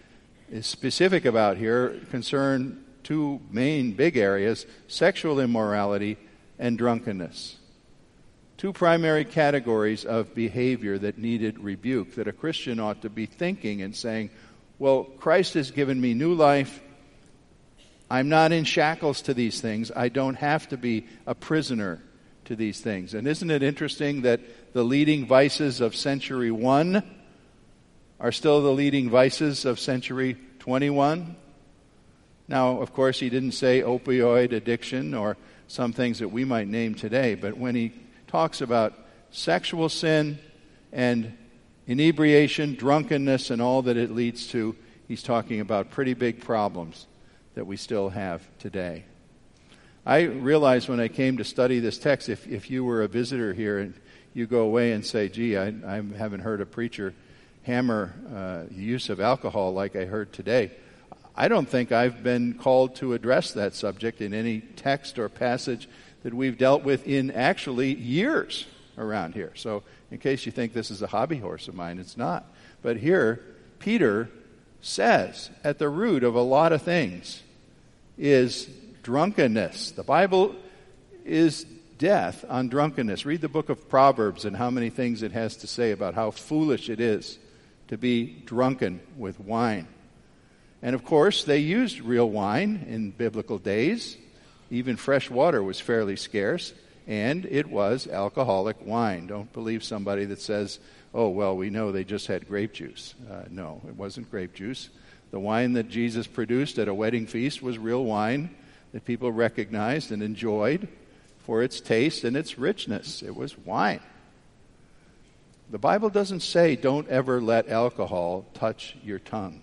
is 0.50 0.66
specific 0.66 1.26
about 1.26 1.58
here 1.58 2.00
concern 2.10 2.84
two 3.04 3.42
main 3.50 3.94
big 3.94 4.18
areas 4.18 4.66
sexual 4.88 5.40
immorality 5.40 6.18
and 6.60 6.78
drunkenness 6.78 7.58
two 8.62 8.72
primary 8.72 9.26
categories 9.26 10.06
of 10.06 10.36
behavior 10.36 11.00
that 11.00 11.18
needed 11.18 11.58
rebuke, 11.58 12.14
that 12.14 12.28
a 12.28 12.32
Christian 12.32 12.80
ought 12.80 13.02
to 13.02 13.10
be 13.10 13.26
thinking 13.26 13.82
and 13.82 13.96
saying, 13.96 14.30
Well, 14.78 15.06
Christ 15.06 15.56
has 15.56 15.72
given 15.72 16.00
me 16.00 16.14
new 16.14 16.36
life. 16.36 16.80
I'm 18.12 18.28
not 18.28 18.52
in 18.52 18.66
shackles 18.66 19.22
to 19.22 19.34
these 19.34 19.62
things. 19.62 19.90
I 19.96 20.10
don't 20.10 20.36
have 20.36 20.68
to 20.68 20.78
be 20.78 21.08
a 21.26 21.34
prisoner 21.34 22.02
to 22.44 22.58
these 22.58 22.82
things. 22.82 23.14
And 23.14 23.26
isn't 23.26 23.50
it 23.50 23.64
interesting 23.64 24.24
that 24.24 24.42
the 24.74 24.84
leading 24.84 25.26
vices 25.26 25.80
of 25.80 25.96
century 25.96 26.52
one 26.52 27.10
are 28.20 28.34
still 28.34 28.62
the 28.62 28.74
leading 28.74 29.10
vices 29.10 29.64
of 29.64 29.80
century 29.80 30.36
21? 30.60 31.38
Now, 32.50 32.82
of 32.82 32.94
course, 32.94 33.18
he 33.18 33.30
didn't 33.30 33.54
say 33.54 33.82
opioid 33.82 34.52
addiction 34.52 35.14
or 35.14 35.38
some 35.70 35.94
things 35.94 36.20
that 36.20 36.28
we 36.28 36.44
might 36.44 36.68
name 36.68 36.96
today, 36.96 37.36
but 37.36 37.56
when 37.56 37.76
he 37.76 37.94
talks 38.28 38.60
about 38.60 38.94
sexual 39.30 39.88
sin 39.88 40.38
and 40.92 41.38
inebriation, 41.88 42.76
drunkenness, 42.76 43.52
and 43.52 43.62
all 43.62 43.84
that 43.84 43.96
it 43.96 44.12
leads 44.12 44.48
to. 44.48 44.76
He's 45.08 45.24
talking 45.24 45.62
about 45.62 45.92
pretty 45.92 46.14
big 46.14 46.42
problems 46.42 47.08
that 47.56 47.66
we 47.66 47.78
still 47.78 48.10
have 48.10 48.42
today. 48.60 49.06
I 50.06 50.22
realized 50.22 50.90
when 50.90 51.00
I 51.00 51.08
came 51.10 51.38
to 51.38 51.44
study 51.44 51.80
this 51.80 52.00
text, 52.00 52.28
if, 52.30 52.48
if 52.48 52.72
you 52.72 52.84
were 52.84 53.04
a 53.04 53.08
visitor 53.08 53.54
here 53.54 53.80
and 53.80 53.94
you 54.34 54.48
go 54.48 54.62
away 54.62 54.94
and 54.94 55.06
say, 55.06 55.30
gee, 55.30 55.58
I, 55.58 55.68
I 55.68 56.02
haven't 56.18 56.40
heard 56.40 56.62
a 56.62 56.66
preacher 56.66 57.14
hammer 57.64 58.14
uh, 58.34 58.74
use 58.74 59.10
of 59.10 59.20
alcohol 59.20 59.74
like 59.74 59.96
I 59.96 60.06
heard 60.06 60.34
today, 60.34 60.72
I 61.36 61.48
don't 61.48 61.68
think 61.68 61.92
I've 61.92 62.24
been 62.24 62.56
called 62.56 62.96
to 62.98 63.14
address 63.14 63.54
that 63.54 63.74
subject 63.76 64.22
in 64.22 64.34
any 64.34 64.62
text 64.62 65.20
or 65.20 65.30
passage 65.30 65.88
that 66.24 66.34
we've 66.34 66.58
dealt 66.58 66.84
with 66.84 67.08
in 67.08 67.32
actually 67.32 67.94
years 67.94 68.66
around 68.98 69.34
here. 69.34 69.52
So, 69.56 69.84
in 70.10 70.18
case 70.18 70.46
you 70.46 70.52
think 70.52 70.74
this 70.74 70.92
is 70.92 71.02
a 71.02 71.08
hobby 71.08 71.38
horse 71.38 71.68
of 71.68 71.74
mine, 71.74 72.00
it's 72.00 72.18
not. 72.18 72.46
But 72.82 72.98
here, 72.98 73.42
Peter 73.80 74.30
says 74.82 75.50
at 75.64 75.80
the 75.80 75.90
root 75.90 76.24
of 76.24 76.36
a 76.36 76.42
lot 76.42 76.74
of 76.74 76.82
things 76.82 77.42
is 78.18 78.70
drunkenness. 79.04 79.92
The 79.92 80.04
Bible 80.04 80.56
is 81.26 81.66
death 81.98 82.44
on 82.50 82.68
drunkenness. 82.68 83.26
Read 83.26 83.42
the 83.42 83.48
book 83.48 83.70
of 83.70 83.88
Proverbs 83.90 84.46
and 84.46 84.56
how 84.56 84.70
many 84.70 84.90
things 84.90 85.24
it 85.24 85.32
has 85.32 85.56
to 85.58 85.68
say 85.68 85.92
about 85.92 86.16
how 86.16 86.32
foolish 86.32 86.90
it 86.90 87.00
is 87.00 87.38
to 87.88 87.98
be 87.98 88.26
drunken 88.46 89.00
with 89.18 89.40
wine. 89.40 89.88
And 90.82 90.96
of 90.96 91.06
course, 91.06 91.44
they 91.44 91.60
used 91.60 92.02
real 92.02 92.30
wine 92.30 92.86
in 92.88 93.12
biblical 93.12 93.60
days. 93.60 94.18
Even 94.72 94.96
fresh 94.96 95.30
water 95.30 95.62
was 95.62 95.80
fairly 95.80 96.16
scarce, 96.16 96.74
and 97.08 97.46
it 97.46 97.70
was 97.70 98.08
alcoholic 98.08 98.78
wine. 98.86 99.28
Don't 99.28 99.52
believe 99.54 99.84
somebody 99.84 100.26
that 100.26 100.42
says, 100.42 100.80
oh, 101.14 101.30
well, 101.30 101.56
we 101.56 101.70
know 101.70 101.92
they 101.92 102.04
just 102.04 102.28
had 102.28 102.48
grape 102.48 102.74
juice. 102.74 103.16
Uh, 103.30 103.44
no, 103.50 103.82
it 103.88 103.96
wasn't 103.96 104.32
grape 104.32 104.54
juice. 104.54 104.90
The 105.32 105.40
wine 105.40 105.74
that 105.74 105.90
Jesus 105.90 106.28
produced 106.28 106.78
at 106.78 106.88
a 106.88 106.94
wedding 106.94 107.26
feast 107.26 107.62
was 107.62 107.78
real 107.78 108.04
wine 108.04 108.56
that 108.92 109.06
people 109.06 109.32
recognized 109.32 110.12
and 110.12 110.22
enjoyed 110.22 110.88
for 111.40 111.64
its 111.64 111.82
taste 111.82 112.24
and 112.24 112.36
its 112.36 112.58
richness. 112.58 113.24
It 113.24 113.36
was 113.36 113.58
wine. 113.58 114.02
The 115.70 115.80
Bible 115.80 116.10
doesn't 116.10 116.42
say 116.42 116.76
don't 116.76 117.08
ever 117.08 117.42
let 117.42 117.70
alcohol 117.70 118.46
touch 118.54 118.98
your 119.04 119.20
tongue. 119.20 119.62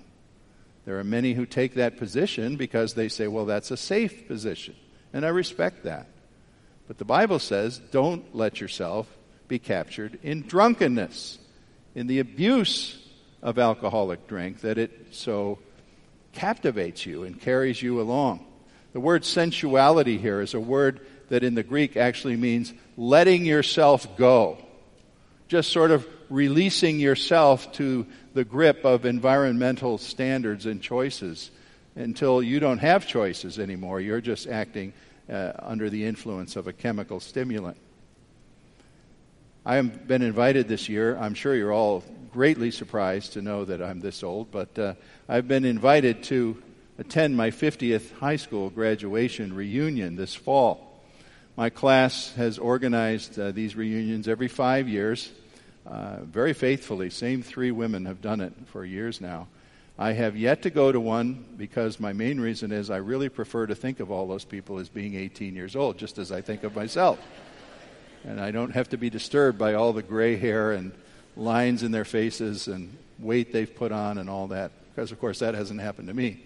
There 0.87 0.99
are 0.99 1.05
many 1.05 1.35
who 1.35 1.45
take 1.45 1.75
that 1.75 1.99
position 1.99 2.57
because 2.57 2.95
they 2.95 3.09
say, 3.09 3.29
well, 3.29 3.45
that's 3.45 3.71
a 3.71 3.77
safe 3.77 4.27
position. 4.27 4.75
And 5.13 5.27
I 5.27 5.29
respect 5.29 5.85
that. 5.85 6.07
But 6.89 6.99
the 6.99 7.05
Bible 7.05 7.39
says 7.39 7.81
don't 7.93 8.35
let 8.35 8.61
yourself 8.61 9.07
be 9.47 9.59
captured 9.59 10.19
in 10.23 10.43
drunkenness, 10.43 11.39
in 11.95 12.07
the 12.07 12.19
abuse 12.19 12.99
of 13.43 13.59
alcoholic 13.59 14.27
drink, 14.27 14.63
that 14.63 14.79
it 14.79 15.09
so 15.13 15.59
captivates 16.33 17.07
you 17.07 17.25
and 17.25 17.41
carries 17.41 17.81
you 17.81 18.01
along. 18.01 18.45
The 18.93 19.01
word 19.01 19.25
sensuality 19.25 20.19
here 20.19 20.41
is 20.41 20.55
a 20.55 20.61
word 20.61 21.01
that 21.29 21.45
in 21.45 21.55
the 21.55 21.63
Greek 21.63 21.97
actually 21.97 22.37
means 22.37 22.73
letting 22.97 23.45
yourself 23.45 24.17
go, 24.17 24.59
just 25.47 25.71
sort 25.71 25.91
of 25.91 26.07
releasing 26.31 26.99
yourself 26.99 27.71
to 27.73 28.07
the 28.35 28.45
grip 28.45 28.85
of 28.85 29.05
environmental 29.05 29.99
standards 29.99 30.67
and 30.67 30.81
choices 30.81 31.51
until 31.97 32.43
you 32.43 32.61
don't 32.61 32.79
have 32.79 33.07
choices 33.07 33.59
anymore. 33.59 34.01
You're 34.01 34.21
just 34.21 34.47
acting 34.47 34.93
uh, 35.31 35.53
under 35.59 35.91
the 35.91 36.05
influence 36.05 36.57
of 36.57 36.67
a 36.67 36.73
chemical 36.73 37.21
stimulant. 37.21 37.77
I 39.65 39.77
have 39.77 40.07
been 40.07 40.23
invited 40.23 40.69
this 40.69 40.89
year. 40.89 41.17
I'm 41.17 41.35
sure 41.35 41.55
you're 41.55 41.73
all 41.73 42.03
greatly 42.33 42.71
surprised 42.71 43.35
to 43.35 43.43
know 43.43 43.65
that 43.65 43.83
I'm 43.83 44.01
this 44.01 44.23
old, 44.23 44.51
but 44.51 44.79
uh, 44.79 44.95
I've 45.29 45.49
been 45.49 45.65
invited 45.65 46.23
to 46.25 46.63
attend 46.99 47.37
my 47.37 47.51
50th 47.51 48.13
high 48.19 48.37
school 48.37 48.71
graduation 48.71 49.55
reunion 49.55 50.17
this 50.17 50.35
fall. 50.35 51.03
My 51.57 51.71
class 51.71 52.33
has 52.35 52.59
organized 52.59 53.39
uh, 53.39 53.51
these 53.51 53.77
reunions 53.77 54.29
every 54.29 54.49
five 54.49 54.89
years, 54.89 55.31
uh, 55.87 56.19
very 56.23 56.53
faithfully. 56.53 57.11
Same 57.11 57.43
three 57.43 57.71
women 57.71 58.07
have 58.07 58.23
done 58.23 58.41
it 58.41 58.53
for 58.67 58.85
years 58.85 59.21
now. 59.21 59.49
I 60.01 60.13
have 60.13 60.37
yet 60.37 60.63
to 60.63 60.71
go 60.71 60.93
to 60.93 61.01
one 61.01 61.45
because 61.57 61.99
my 61.99 62.13
main 62.13 62.39
reason 62.39 62.71
is 62.71 62.89
I 62.89 62.99
really 62.99 63.29
prefer 63.29 63.67
to 63.67 63.75
think 63.75 63.99
of 63.99 64.13
all 64.13 64.29
those 64.29 64.45
people 64.45 64.79
as 64.79 64.89
being 64.89 65.17
18 65.17 65.57
years 65.57 65.75
old, 65.75 65.99
just 65.99 66.19
as 66.19 66.31
I 66.31 66.41
think 66.41 66.63
of 66.63 66.77
myself. 66.77 67.19
And 68.23 68.41
I 68.41 68.53
don't 68.53 68.71
have 68.71 68.89
to 68.91 68.97
be 68.97 69.11
disturbed 69.11 69.59
by 69.59 69.75
all 69.75 69.93
the 69.93 70.05
gray 70.05 70.37
hair 70.37 70.71
and 70.71 70.93
lines 71.37 71.83
in 71.83 71.91
their 71.91 72.05
faces 72.05 72.69
and 72.69 72.97
weight 73.19 73.53
they've 73.53 73.75
put 73.75 73.91
on 73.91 74.19
and 74.19 74.31
all 74.31 74.47
that, 74.49 74.71
because 74.95 75.11
of 75.11 75.19
course 75.19 75.41
that 75.41 75.55
hasn't 75.55 75.81
happened 75.81 76.07
to 76.07 76.15
me. 76.15 76.45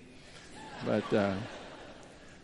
But 0.87 1.12
uh, 1.12 1.35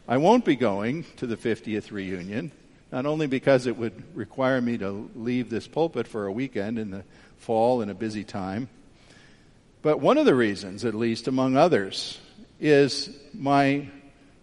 I 0.07 0.19
won't 0.19 0.45
be 0.45 0.57
going 0.57 1.07
to 1.17 1.27
the 1.27 1.39
50th 1.39 1.91
reunion, 1.91 2.53
not 2.93 3.07
only 3.07 3.27
because 3.27 3.67
it 3.67 3.79
would 3.79 4.15
require 4.15 4.61
me 4.61 4.77
to 4.77 5.11
leave 5.15 5.49
this 5.49 5.69
pulpit 5.69 6.07
for 6.07 6.27
a 6.27 6.33
weekend 6.33 6.79
in 6.79 6.91
the 6.91 7.03
fall 7.39 7.81
in 7.81 7.89
a 7.89 7.95
busy 7.95 8.25
time 8.25 8.69
but 9.83 10.01
one 10.01 10.19
of 10.19 10.27
the 10.27 10.35
reasons, 10.35 10.85
at 10.85 10.95
least 10.95 11.29
among 11.29 11.57
others, 11.57 12.19
is 12.61 13.11
my 13.33 13.89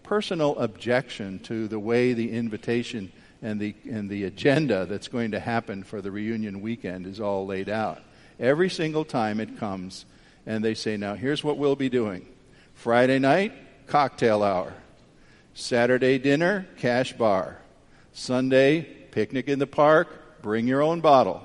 personal 0.03 0.57
objection 0.57 1.39
to 1.39 1.67
the 1.67 1.79
way 1.79 2.13
the 2.13 2.31
invitation 2.31 3.11
and 3.41 3.59
the, 3.59 3.75
and 3.89 4.09
the 4.09 4.23
agenda 4.23 4.85
that's 4.85 5.07
going 5.07 5.31
to 5.31 5.39
happen 5.39 5.83
for 5.83 6.01
the 6.01 6.11
reunion 6.11 6.61
weekend 6.61 7.05
is 7.05 7.19
all 7.19 7.45
laid 7.45 7.69
out. 7.69 8.01
Every 8.39 8.69
single 8.69 9.05
time 9.05 9.39
it 9.39 9.57
comes, 9.57 10.05
and 10.45 10.63
they 10.63 10.73
say, 10.73 10.97
Now, 10.97 11.15
here's 11.15 11.43
what 11.43 11.57
we'll 11.57 11.75
be 11.75 11.89
doing 11.89 12.25
Friday 12.73 13.19
night, 13.19 13.53
cocktail 13.87 14.43
hour. 14.43 14.73
Saturday 15.53 16.17
dinner, 16.17 16.67
cash 16.77 17.13
bar. 17.13 17.57
Sunday, 18.13 18.81
picnic 19.11 19.47
in 19.47 19.59
the 19.59 19.67
park, 19.67 20.41
bring 20.41 20.67
your 20.67 20.81
own 20.81 21.01
bottle. 21.01 21.41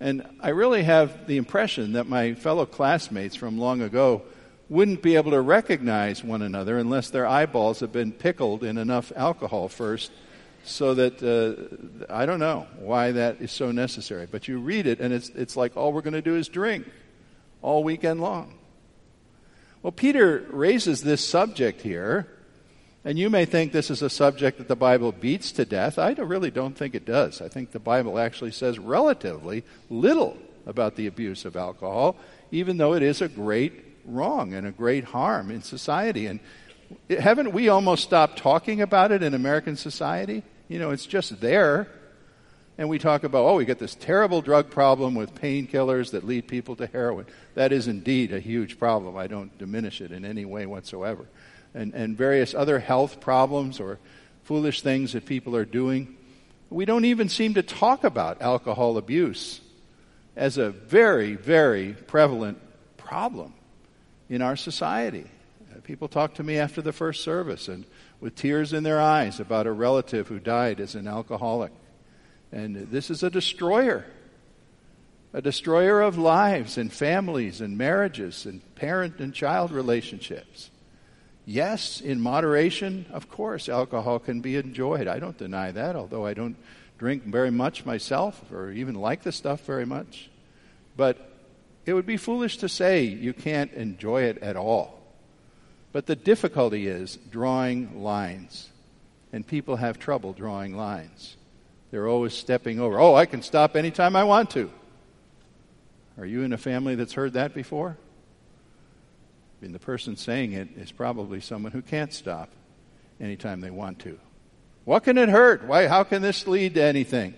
And 0.00 0.26
I 0.40 0.48
really 0.48 0.82
have 0.82 1.26
the 1.26 1.36
impression 1.36 1.92
that 1.92 2.08
my 2.08 2.34
fellow 2.34 2.64
classmates 2.64 3.36
from 3.36 3.58
long 3.58 3.82
ago 3.82 4.22
wouldn't 4.70 5.02
be 5.02 5.16
able 5.16 5.32
to 5.32 5.40
recognize 5.40 6.24
one 6.24 6.40
another 6.42 6.78
unless 6.78 7.10
their 7.10 7.26
eyeballs 7.26 7.80
have 7.80 7.92
been 7.92 8.12
pickled 8.12 8.64
in 8.64 8.78
enough 8.78 9.12
alcohol 9.14 9.68
first 9.68 10.10
so 10.64 10.94
that 10.94 11.22
uh, 11.22 12.12
I 12.12 12.24
don't 12.24 12.38
know 12.38 12.66
why 12.78 13.12
that 13.12 13.40
is 13.40 13.50
so 13.50 13.72
necessary. 13.72 14.26
But 14.30 14.48
you 14.48 14.58
read 14.58 14.86
it, 14.86 15.00
and 15.00 15.12
it's, 15.12 15.28
it's 15.30 15.56
like 15.56 15.76
all 15.76 15.92
we're 15.92 16.02
going 16.02 16.14
to 16.14 16.22
do 16.22 16.36
is 16.36 16.48
drink 16.48 16.86
all 17.60 17.84
weekend 17.84 18.20
long. 18.20 18.54
Well, 19.82 19.92
Peter 19.92 20.46
raises 20.50 21.02
this 21.02 21.26
subject 21.26 21.82
here 21.82 22.26
and 23.04 23.18
you 23.18 23.30
may 23.30 23.46
think 23.46 23.72
this 23.72 23.90
is 23.90 24.02
a 24.02 24.10
subject 24.10 24.58
that 24.58 24.68
the 24.68 24.76
Bible 24.76 25.12
beats 25.12 25.52
to 25.52 25.64
death. 25.64 25.98
I 25.98 26.12
really 26.12 26.50
don't 26.50 26.76
think 26.76 26.94
it 26.94 27.06
does. 27.06 27.40
I 27.40 27.48
think 27.48 27.70
the 27.70 27.78
Bible 27.78 28.18
actually 28.18 28.52
says 28.52 28.78
relatively 28.78 29.64
little 29.88 30.36
about 30.66 30.96
the 30.96 31.06
abuse 31.06 31.46
of 31.46 31.56
alcohol, 31.56 32.16
even 32.50 32.76
though 32.76 32.92
it 32.92 33.02
is 33.02 33.22
a 33.22 33.28
great 33.28 33.84
wrong 34.04 34.52
and 34.52 34.66
a 34.66 34.70
great 34.70 35.04
harm 35.04 35.50
in 35.50 35.62
society. 35.62 36.26
And 36.26 36.40
haven't 37.08 37.52
we 37.52 37.70
almost 37.70 38.02
stopped 38.02 38.38
talking 38.38 38.82
about 38.82 39.12
it 39.12 39.22
in 39.22 39.32
American 39.32 39.76
society? 39.76 40.42
You 40.68 40.78
know, 40.78 40.90
it's 40.90 41.06
just 41.06 41.40
there. 41.40 41.88
And 42.76 42.88
we 42.88 42.98
talk 42.98 43.24
about, 43.24 43.44
oh, 43.44 43.56
we 43.56 43.64
got 43.64 43.78
this 43.78 43.94
terrible 43.94 44.42
drug 44.42 44.70
problem 44.70 45.14
with 45.14 45.34
painkillers 45.34 46.12
that 46.12 46.26
lead 46.26 46.48
people 46.48 46.76
to 46.76 46.86
heroin. 46.86 47.26
That 47.54 47.72
is 47.72 47.88
indeed 47.88 48.32
a 48.32 48.40
huge 48.40 48.78
problem. 48.78 49.16
I 49.16 49.26
don't 49.26 49.56
diminish 49.58 50.00
it 50.02 50.12
in 50.12 50.24
any 50.24 50.44
way 50.44 50.66
whatsoever 50.66 51.26
and, 51.74 51.94
and 51.94 52.16
various 52.16 52.54
other 52.54 52.78
health 52.78 53.20
problems 53.20 53.80
or 53.80 53.98
foolish 54.44 54.82
things 54.82 55.12
that 55.12 55.26
people 55.26 55.54
are 55.56 55.64
doing. 55.64 56.16
We 56.70 56.84
don't 56.84 57.04
even 57.04 57.28
seem 57.28 57.54
to 57.54 57.62
talk 57.62 58.04
about 58.04 58.42
alcohol 58.42 58.96
abuse 58.96 59.60
as 60.36 60.58
a 60.58 60.70
very, 60.70 61.34
very 61.34 61.92
prevalent 61.92 62.58
problem 62.96 63.54
in 64.28 64.42
our 64.42 64.56
society. 64.56 65.26
Uh, 65.70 65.80
people 65.82 66.08
talk 66.08 66.34
to 66.34 66.42
me 66.42 66.58
after 66.58 66.80
the 66.80 66.92
first 66.92 67.22
service 67.22 67.68
and 67.68 67.84
with 68.20 68.34
tears 68.34 68.72
in 68.72 68.82
their 68.82 69.00
eyes 69.00 69.40
about 69.40 69.66
a 69.66 69.72
relative 69.72 70.28
who 70.28 70.38
died 70.38 70.80
as 70.80 70.94
an 70.94 71.08
alcoholic. 71.08 71.72
And 72.52 72.76
this 72.76 73.10
is 73.10 73.22
a 73.22 73.30
destroyer, 73.30 74.06
a 75.32 75.40
destroyer 75.40 76.00
of 76.00 76.18
lives 76.18 76.76
and 76.78 76.92
families 76.92 77.60
and 77.60 77.78
marriages 77.78 78.46
and 78.46 78.62
parent 78.74 79.20
and 79.20 79.32
child 79.32 79.70
relationships. 79.72 80.70
Yes, 81.46 82.00
in 82.00 82.20
moderation, 82.20 83.06
of 83.12 83.28
course, 83.28 83.68
alcohol 83.68 84.18
can 84.18 84.40
be 84.40 84.56
enjoyed. 84.56 85.08
I 85.08 85.18
don't 85.18 85.38
deny 85.38 85.72
that, 85.72 85.96
although 85.96 86.26
I 86.26 86.34
don't 86.34 86.56
drink 86.98 87.24
very 87.24 87.50
much 87.50 87.86
myself 87.86 88.52
or 88.52 88.70
even 88.70 88.94
like 88.94 89.22
the 89.22 89.32
stuff 89.32 89.62
very 89.64 89.86
much. 89.86 90.30
But 90.96 91.16
it 91.86 91.94
would 91.94 92.06
be 92.06 92.18
foolish 92.18 92.58
to 92.58 92.68
say 92.68 93.04
you 93.04 93.32
can't 93.32 93.72
enjoy 93.72 94.24
it 94.24 94.38
at 94.38 94.56
all. 94.56 95.00
But 95.92 96.06
the 96.06 96.14
difficulty 96.14 96.86
is 96.86 97.18
drawing 97.30 98.02
lines. 98.02 98.68
And 99.32 99.46
people 99.46 99.76
have 99.76 99.98
trouble 99.98 100.32
drawing 100.32 100.76
lines. 100.76 101.36
They're 101.90 102.08
always 102.08 102.34
stepping 102.34 102.78
over. 102.78 103.00
Oh, 103.00 103.14
I 103.14 103.26
can 103.26 103.42
stop 103.42 103.76
anytime 103.76 104.14
I 104.14 104.24
want 104.24 104.50
to. 104.50 104.70
Are 106.18 106.26
you 106.26 106.42
in 106.42 106.52
a 106.52 106.58
family 106.58 106.96
that's 106.96 107.14
heard 107.14 107.32
that 107.32 107.54
before? 107.54 107.96
And 109.62 109.74
the 109.74 109.78
person 109.78 110.16
saying 110.16 110.52
it 110.52 110.68
is 110.76 110.90
probably 110.90 111.40
someone 111.40 111.72
who 111.72 111.82
can't 111.82 112.12
stop 112.12 112.48
anytime 113.20 113.60
they 113.60 113.70
want 113.70 113.98
to. 114.00 114.18
What 114.84 115.04
can 115.04 115.18
it 115.18 115.28
hurt? 115.28 115.64
Why, 115.64 115.86
how 115.86 116.04
can 116.04 116.22
this 116.22 116.46
lead 116.46 116.74
to 116.74 116.82
anything? 116.82 117.34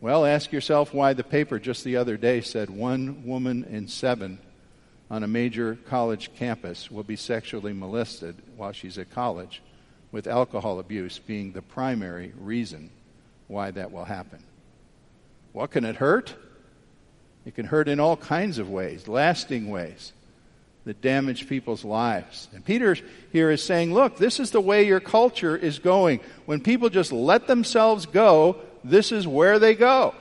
Well, 0.00 0.26
ask 0.26 0.52
yourself 0.52 0.92
why 0.92 1.12
the 1.12 1.24
paper 1.24 1.58
just 1.58 1.84
the 1.84 1.96
other 1.96 2.16
day 2.16 2.40
said 2.40 2.68
one 2.68 3.24
woman 3.24 3.64
in 3.64 3.88
seven 3.88 4.38
on 5.10 5.22
a 5.22 5.28
major 5.28 5.76
college 5.86 6.34
campus 6.34 6.90
will 6.90 7.04
be 7.04 7.16
sexually 7.16 7.72
molested 7.72 8.36
while 8.56 8.72
she's 8.72 8.98
at 8.98 9.10
college, 9.10 9.62
with 10.10 10.26
alcohol 10.26 10.80
abuse 10.80 11.18
being 11.18 11.52
the 11.52 11.62
primary 11.62 12.32
reason 12.38 12.90
why 13.46 13.70
that 13.70 13.92
will 13.92 14.04
happen. 14.04 14.42
What 15.52 15.70
can 15.70 15.84
it 15.84 15.96
hurt? 15.96 16.34
It 17.46 17.54
can 17.54 17.66
hurt 17.66 17.88
in 17.88 18.00
all 18.00 18.16
kinds 18.16 18.58
of 18.58 18.68
ways, 18.68 19.06
lasting 19.06 19.70
ways 19.70 20.12
that 20.84 21.00
damage 21.00 21.48
people's 21.48 21.84
lives. 21.84 22.48
And 22.52 22.64
Peter 22.64 22.96
here 23.32 23.50
is 23.50 23.62
saying, 23.62 23.94
look, 23.94 24.16
this 24.16 24.38
is 24.38 24.50
the 24.50 24.60
way 24.60 24.86
your 24.86 25.00
culture 25.00 25.56
is 25.56 25.78
going. 25.78 26.20
When 26.44 26.60
people 26.60 26.90
just 26.90 27.10
let 27.10 27.46
themselves 27.46 28.06
go, 28.06 28.56
this 28.82 29.10
is 29.10 29.26
where 29.26 29.58
they 29.58 29.74
go. 29.74 30.14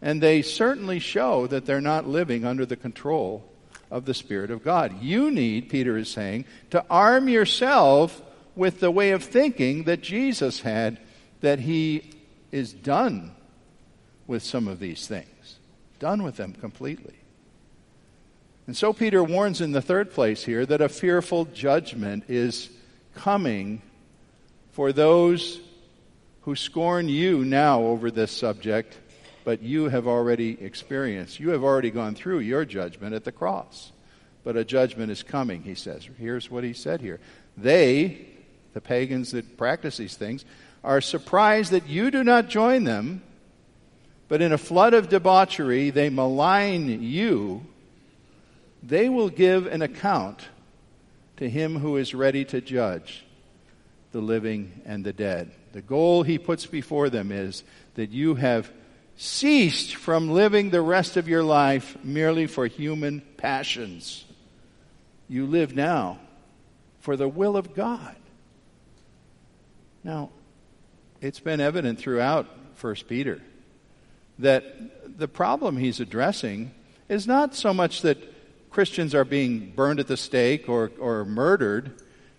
And 0.00 0.22
they 0.22 0.42
certainly 0.42 1.00
show 1.00 1.46
that 1.48 1.66
they're 1.66 1.80
not 1.80 2.06
living 2.06 2.44
under 2.44 2.64
the 2.64 2.76
control 2.76 3.44
of 3.90 4.04
the 4.04 4.14
Spirit 4.14 4.50
of 4.50 4.62
God. 4.62 5.02
You 5.02 5.30
need, 5.30 5.68
Peter 5.68 5.96
is 5.96 6.08
saying, 6.08 6.44
to 6.70 6.84
arm 6.88 7.28
yourself 7.28 8.22
with 8.54 8.80
the 8.80 8.90
way 8.90 9.10
of 9.10 9.24
thinking 9.24 9.84
that 9.84 10.00
Jesus 10.00 10.60
had, 10.60 11.00
that 11.40 11.58
he 11.58 12.12
is 12.52 12.72
done 12.72 13.32
with 14.26 14.42
some 14.42 14.68
of 14.68 14.78
these 14.78 15.06
things, 15.08 15.58
done 15.98 16.22
with 16.22 16.36
them 16.36 16.52
completely. 16.52 17.14
And 18.66 18.76
so 18.76 18.92
Peter 18.92 19.22
warns 19.22 19.60
in 19.60 19.72
the 19.72 19.82
third 19.82 20.10
place 20.10 20.42
here 20.44 20.64
that 20.64 20.80
a 20.80 20.88
fearful 20.88 21.44
judgment 21.46 22.24
is 22.28 22.70
coming 23.14 23.82
for 24.72 24.92
those 24.92 25.60
who 26.42 26.56
scorn 26.56 27.08
you 27.08 27.44
now 27.44 27.82
over 27.82 28.10
this 28.10 28.30
subject, 28.30 28.98
but 29.44 29.62
you 29.62 29.88
have 29.88 30.06
already 30.06 30.60
experienced. 30.62 31.38
You 31.38 31.50
have 31.50 31.62
already 31.62 31.90
gone 31.90 32.14
through 32.14 32.40
your 32.40 32.64
judgment 32.64 33.14
at 33.14 33.24
the 33.24 33.32
cross. 33.32 33.92
But 34.44 34.56
a 34.56 34.64
judgment 34.64 35.10
is 35.10 35.22
coming, 35.22 35.62
he 35.62 35.74
says. 35.74 36.08
Here's 36.18 36.50
what 36.50 36.64
he 36.64 36.72
said 36.72 37.00
here. 37.00 37.20
They, 37.56 38.26
the 38.72 38.80
pagans 38.80 39.30
that 39.32 39.56
practice 39.56 39.96
these 39.98 40.16
things, 40.16 40.44
are 40.82 41.00
surprised 41.00 41.70
that 41.72 41.88
you 41.88 42.10
do 42.10 42.24
not 42.24 42.48
join 42.48 42.84
them, 42.84 43.22
but 44.28 44.42
in 44.42 44.52
a 44.52 44.58
flood 44.58 44.94
of 44.94 45.08
debauchery 45.08 45.90
they 45.90 46.08
malign 46.08 47.02
you 47.02 47.64
they 48.86 49.08
will 49.08 49.30
give 49.30 49.66
an 49.66 49.82
account 49.82 50.48
to 51.38 51.48
him 51.48 51.76
who 51.76 51.96
is 51.96 52.14
ready 52.14 52.44
to 52.44 52.60
judge 52.60 53.24
the 54.12 54.20
living 54.20 54.82
and 54.84 55.04
the 55.04 55.12
dead. 55.12 55.50
The 55.72 55.82
goal 55.82 56.22
he 56.22 56.38
puts 56.38 56.66
before 56.66 57.10
them 57.10 57.32
is 57.32 57.64
that 57.94 58.10
you 58.10 58.34
have 58.36 58.70
ceased 59.16 59.96
from 59.96 60.30
living 60.30 60.70
the 60.70 60.82
rest 60.82 61.16
of 61.16 61.28
your 61.28 61.42
life 61.42 61.96
merely 62.04 62.46
for 62.46 62.66
human 62.66 63.22
passions. 63.36 64.24
You 65.28 65.46
live 65.46 65.74
now 65.74 66.18
for 67.00 67.16
the 67.16 67.28
will 67.28 67.56
of 67.56 67.74
God. 67.74 68.14
Now, 70.02 70.30
it's 71.20 71.40
been 71.40 71.60
evident 71.60 71.98
throughout 71.98 72.46
1 72.80 72.94
Peter 73.08 73.40
that 74.38 75.18
the 75.18 75.28
problem 75.28 75.76
he's 75.76 76.00
addressing 76.00 76.72
is 77.08 77.26
not 77.26 77.54
so 77.54 77.72
much 77.72 78.02
that 78.02 78.18
Christians 78.74 79.14
are 79.14 79.24
being 79.24 79.70
burned 79.70 80.00
at 80.00 80.08
the 80.08 80.16
stake 80.16 80.68
or, 80.68 80.90
or 80.98 81.24
murdered 81.24 81.92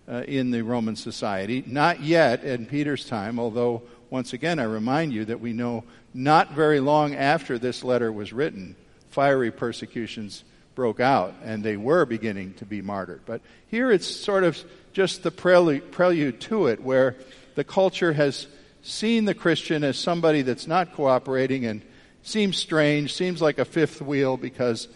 uh, 0.06 0.16
in 0.28 0.50
the 0.50 0.60
Roman 0.60 0.94
society. 0.94 1.64
Not 1.66 2.02
yet 2.02 2.44
in 2.44 2.66
Peter's 2.66 3.06
time, 3.06 3.40
although, 3.40 3.84
once 4.10 4.34
again, 4.34 4.58
I 4.58 4.64
remind 4.64 5.14
you 5.14 5.24
that 5.24 5.40
we 5.40 5.54
know 5.54 5.84
not 6.12 6.52
very 6.52 6.78
long 6.78 7.14
after 7.14 7.58
this 7.58 7.82
letter 7.82 8.12
was 8.12 8.34
written, 8.34 8.76
fiery 9.08 9.50
persecutions 9.50 10.44
broke 10.74 11.00
out 11.00 11.32
and 11.42 11.64
they 11.64 11.78
were 11.78 12.04
beginning 12.04 12.52
to 12.58 12.66
be 12.66 12.82
martyred. 12.82 13.22
But 13.24 13.40
here 13.68 13.90
it's 13.90 14.06
sort 14.06 14.44
of 14.44 14.62
just 14.92 15.22
the 15.22 15.30
prelude, 15.30 15.90
prelude 15.90 16.38
to 16.42 16.66
it, 16.66 16.82
where 16.82 17.16
the 17.54 17.64
culture 17.64 18.12
has 18.12 18.46
seen 18.82 19.24
the 19.24 19.32
Christian 19.32 19.82
as 19.82 19.96
somebody 19.96 20.42
that's 20.42 20.66
not 20.66 20.92
cooperating 20.92 21.64
and 21.64 21.80
seems 22.22 22.58
strange, 22.58 23.14
seems 23.14 23.40
like 23.40 23.58
a 23.58 23.64
fifth 23.64 24.02
wheel 24.02 24.36
because 24.36 24.86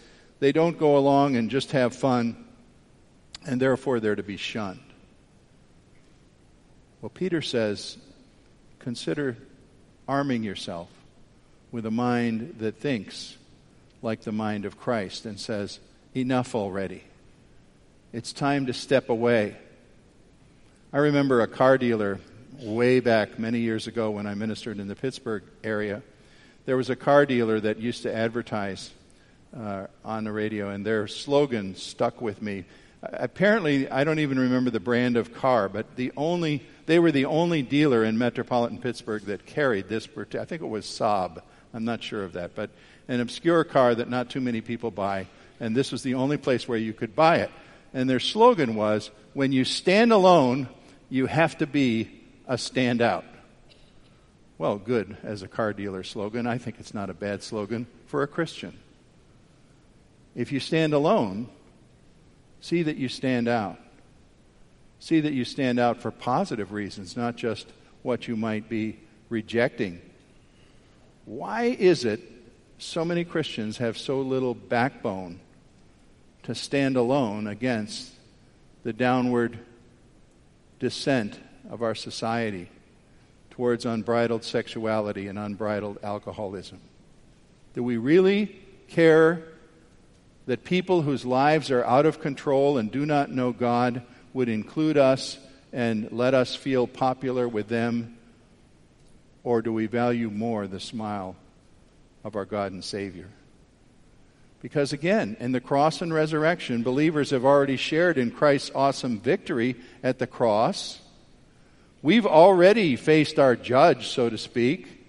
they 0.41 0.51
don't 0.51 0.79
go 0.79 0.97
along 0.97 1.35
and 1.35 1.51
just 1.51 1.71
have 1.71 1.95
fun, 1.95 2.35
and 3.45 3.61
therefore 3.61 3.99
they're 3.99 4.15
to 4.15 4.23
be 4.23 4.37
shunned. 4.37 4.81
Well, 6.99 7.11
Peter 7.11 7.43
says, 7.43 7.97
consider 8.79 9.37
arming 10.07 10.43
yourself 10.43 10.89
with 11.71 11.85
a 11.85 11.91
mind 11.91 12.55
that 12.57 12.79
thinks 12.79 13.37
like 14.01 14.21
the 14.21 14.31
mind 14.31 14.65
of 14.65 14.79
Christ 14.79 15.25
and 15.25 15.39
says, 15.39 15.79
enough 16.15 16.55
already. 16.55 17.03
It's 18.11 18.33
time 18.33 18.65
to 18.65 18.73
step 18.73 19.09
away. 19.09 19.55
I 20.91 20.97
remember 20.97 21.41
a 21.41 21.47
car 21.47 21.77
dealer 21.77 22.19
way 22.59 22.99
back 22.99 23.37
many 23.37 23.59
years 23.59 23.85
ago 23.85 24.09
when 24.09 24.25
I 24.25 24.33
ministered 24.33 24.79
in 24.79 24.87
the 24.87 24.95
Pittsburgh 24.95 25.43
area. 25.63 26.01
There 26.65 26.77
was 26.77 26.89
a 26.89 26.95
car 26.95 27.27
dealer 27.27 27.59
that 27.59 27.77
used 27.77 28.03
to 28.03 28.13
advertise 28.13 28.89
uh, 29.57 29.87
on 30.05 30.23
the 30.23 30.31
radio, 30.31 30.69
and 30.69 30.85
their 30.85 31.07
slogan 31.07 31.75
stuck 31.75 32.21
with 32.21 32.41
me. 32.41 32.65
Apparently, 33.03 33.89
I 33.89 34.03
don't 34.03 34.19
even 34.19 34.37
remember 34.39 34.69
the 34.69 34.79
brand 34.79 35.17
of 35.17 35.33
car, 35.33 35.67
but 35.67 35.95
the 35.95 36.11
only 36.15 36.63
they 36.85 36.99
were 36.99 37.11
the 37.11 37.25
only 37.25 37.61
dealer 37.61 38.03
in 38.03 38.17
metropolitan 38.17 38.79
Pittsburgh 38.79 39.23
that 39.23 39.45
carried 39.45 39.87
this. 39.87 40.07
I 40.39 40.45
think 40.45 40.61
it 40.61 40.67
was 40.67 40.85
Saab. 40.85 41.41
I'm 41.73 41.85
not 41.85 42.03
sure 42.03 42.23
of 42.23 42.33
that, 42.33 42.53
but 42.55 42.69
an 43.07 43.19
obscure 43.19 43.63
car 43.63 43.95
that 43.95 44.09
not 44.09 44.29
too 44.29 44.41
many 44.41 44.61
people 44.61 44.91
buy, 44.91 45.27
and 45.59 45.75
this 45.75 45.91
was 45.91 46.03
the 46.03 46.15
only 46.15 46.37
place 46.37 46.67
where 46.67 46.77
you 46.77 46.93
could 46.93 47.15
buy 47.15 47.37
it. 47.37 47.51
And 47.93 48.09
their 48.09 48.19
slogan 48.19 48.75
was, 48.75 49.09
"When 49.33 49.51
you 49.51 49.65
stand 49.65 50.11
alone, 50.11 50.67
you 51.09 51.25
have 51.25 51.57
to 51.57 51.67
be 51.67 52.09
a 52.47 52.55
standout." 52.55 53.23
Well, 54.57 54.77
good 54.77 55.17
as 55.23 55.41
a 55.41 55.47
car 55.47 55.73
dealer 55.73 56.03
slogan. 56.03 56.45
I 56.45 56.59
think 56.59 56.79
it's 56.79 56.93
not 56.93 57.09
a 57.09 57.15
bad 57.15 57.41
slogan 57.41 57.87
for 58.05 58.21
a 58.21 58.27
Christian. 58.27 58.77
If 60.35 60.51
you 60.51 60.59
stand 60.59 60.93
alone, 60.93 61.49
see 62.61 62.83
that 62.83 62.97
you 62.97 63.09
stand 63.09 63.47
out. 63.47 63.79
See 64.99 65.19
that 65.21 65.33
you 65.33 65.45
stand 65.45 65.79
out 65.79 65.97
for 65.97 66.11
positive 66.11 66.71
reasons, 66.71 67.17
not 67.17 67.35
just 67.35 67.67
what 68.03 68.27
you 68.27 68.35
might 68.35 68.69
be 68.69 68.99
rejecting. 69.29 70.01
Why 71.25 71.63
is 71.65 72.05
it 72.05 72.21
so 72.77 73.03
many 73.05 73.23
Christians 73.23 73.77
have 73.77 73.97
so 73.97 74.21
little 74.21 74.53
backbone 74.53 75.39
to 76.43 76.55
stand 76.55 76.97
alone 76.97 77.47
against 77.47 78.11
the 78.83 78.93
downward 78.93 79.59
descent 80.79 81.39
of 81.69 81.83
our 81.83 81.93
society 81.93 82.69
towards 83.51 83.85
unbridled 83.85 84.43
sexuality 84.43 85.27
and 85.27 85.37
unbridled 85.37 85.99
alcoholism? 86.03 86.79
Do 87.73 87.83
we 87.83 87.97
really 87.97 88.59
care 88.87 89.43
that 90.45 90.63
people 90.63 91.01
whose 91.01 91.25
lives 91.25 91.71
are 91.71 91.83
out 91.83 92.05
of 92.05 92.19
control 92.19 92.77
and 92.77 92.91
do 92.91 93.05
not 93.05 93.31
know 93.31 93.51
God 93.51 94.01
would 94.33 94.49
include 94.49 94.97
us 94.97 95.37
and 95.71 96.11
let 96.11 96.33
us 96.33 96.55
feel 96.55 96.87
popular 96.87 97.47
with 97.47 97.67
them? 97.67 98.17
Or 99.43 99.61
do 99.61 99.73
we 99.73 99.87
value 99.87 100.29
more 100.29 100.67
the 100.67 100.79
smile 100.79 101.35
of 102.23 102.35
our 102.35 102.45
God 102.45 102.71
and 102.71 102.83
Savior? 102.83 103.29
Because 104.61 104.93
again, 104.93 105.37
in 105.39 105.51
the 105.51 105.59
cross 105.59 106.01
and 106.01 106.13
resurrection, 106.13 106.83
believers 106.83 107.31
have 107.31 107.45
already 107.45 107.77
shared 107.77 108.17
in 108.19 108.29
Christ's 108.29 108.71
awesome 108.75 109.19
victory 109.19 109.75
at 110.03 110.19
the 110.19 110.27
cross. 110.27 110.99
We've 112.03 112.27
already 112.27 112.95
faced 112.95 113.39
our 113.39 113.55
judge, 113.55 114.09
so 114.09 114.29
to 114.29 114.37
speak. 114.37 115.00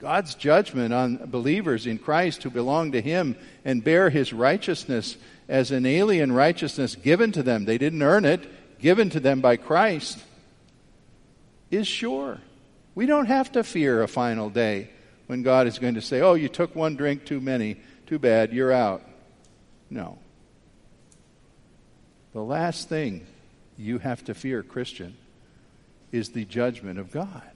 God's 0.00 0.34
judgment 0.34 0.94
on 0.94 1.18
believers 1.26 1.86
in 1.86 1.98
Christ 1.98 2.42
who 2.42 2.50
belong 2.50 2.92
to 2.92 3.02
Him 3.02 3.36
and 3.64 3.84
bear 3.84 4.08
His 4.08 4.32
righteousness 4.32 5.18
as 5.46 5.70
an 5.70 5.84
alien 5.84 6.32
righteousness 6.32 6.96
given 6.96 7.32
to 7.32 7.42
them. 7.42 7.66
They 7.66 7.76
didn't 7.76 8.02
earn 8.02 8.24
it, 8.24 8.78
given 8.80 9.10
to 9.10 9.20
them 9.20 9.42
by 9.42 9.56
Christ, 9.56 10.18
is 11.70 11.86
sure. 11.86 12.38
We 12.94 13.04
don't 13.04 13.26
have 13.26 13.52
to 13.52 13.62
fear 13.62 14.02
a 14.02 14.08
final 14.08 14.48
day 14.48 14.90
when 15.26 15.42
God 15.42 15.66
is 15.66 15.78
going 15.78 15.94
to 15.94 16.02
say, 16.02 16.22
Oh, 16.22 16.34
you 16.34 16.48
took 16.48 16.74
one 16.74 16.96
drink 16.96 17.26
too 17.26 17.40
many. 17.40 17.76
Too 18.06 18.18
bad, 18.18 18.52
you're 18.52 18.72
out. 18.72 19.02
No. 19.90 20.18
The 22.32 22.42
last 22.42 22.88
thing 22.88 23.26
you 23.76 23.98
have 23.98 24.24
to 24.24 24.34
fear, 24.34 24.62
Christian, 24.62 25.16
is 26.10 26.30
the 26.30 26.44
judgment 26.46 26.98
of 26.98 27.10
God 27.10 27.49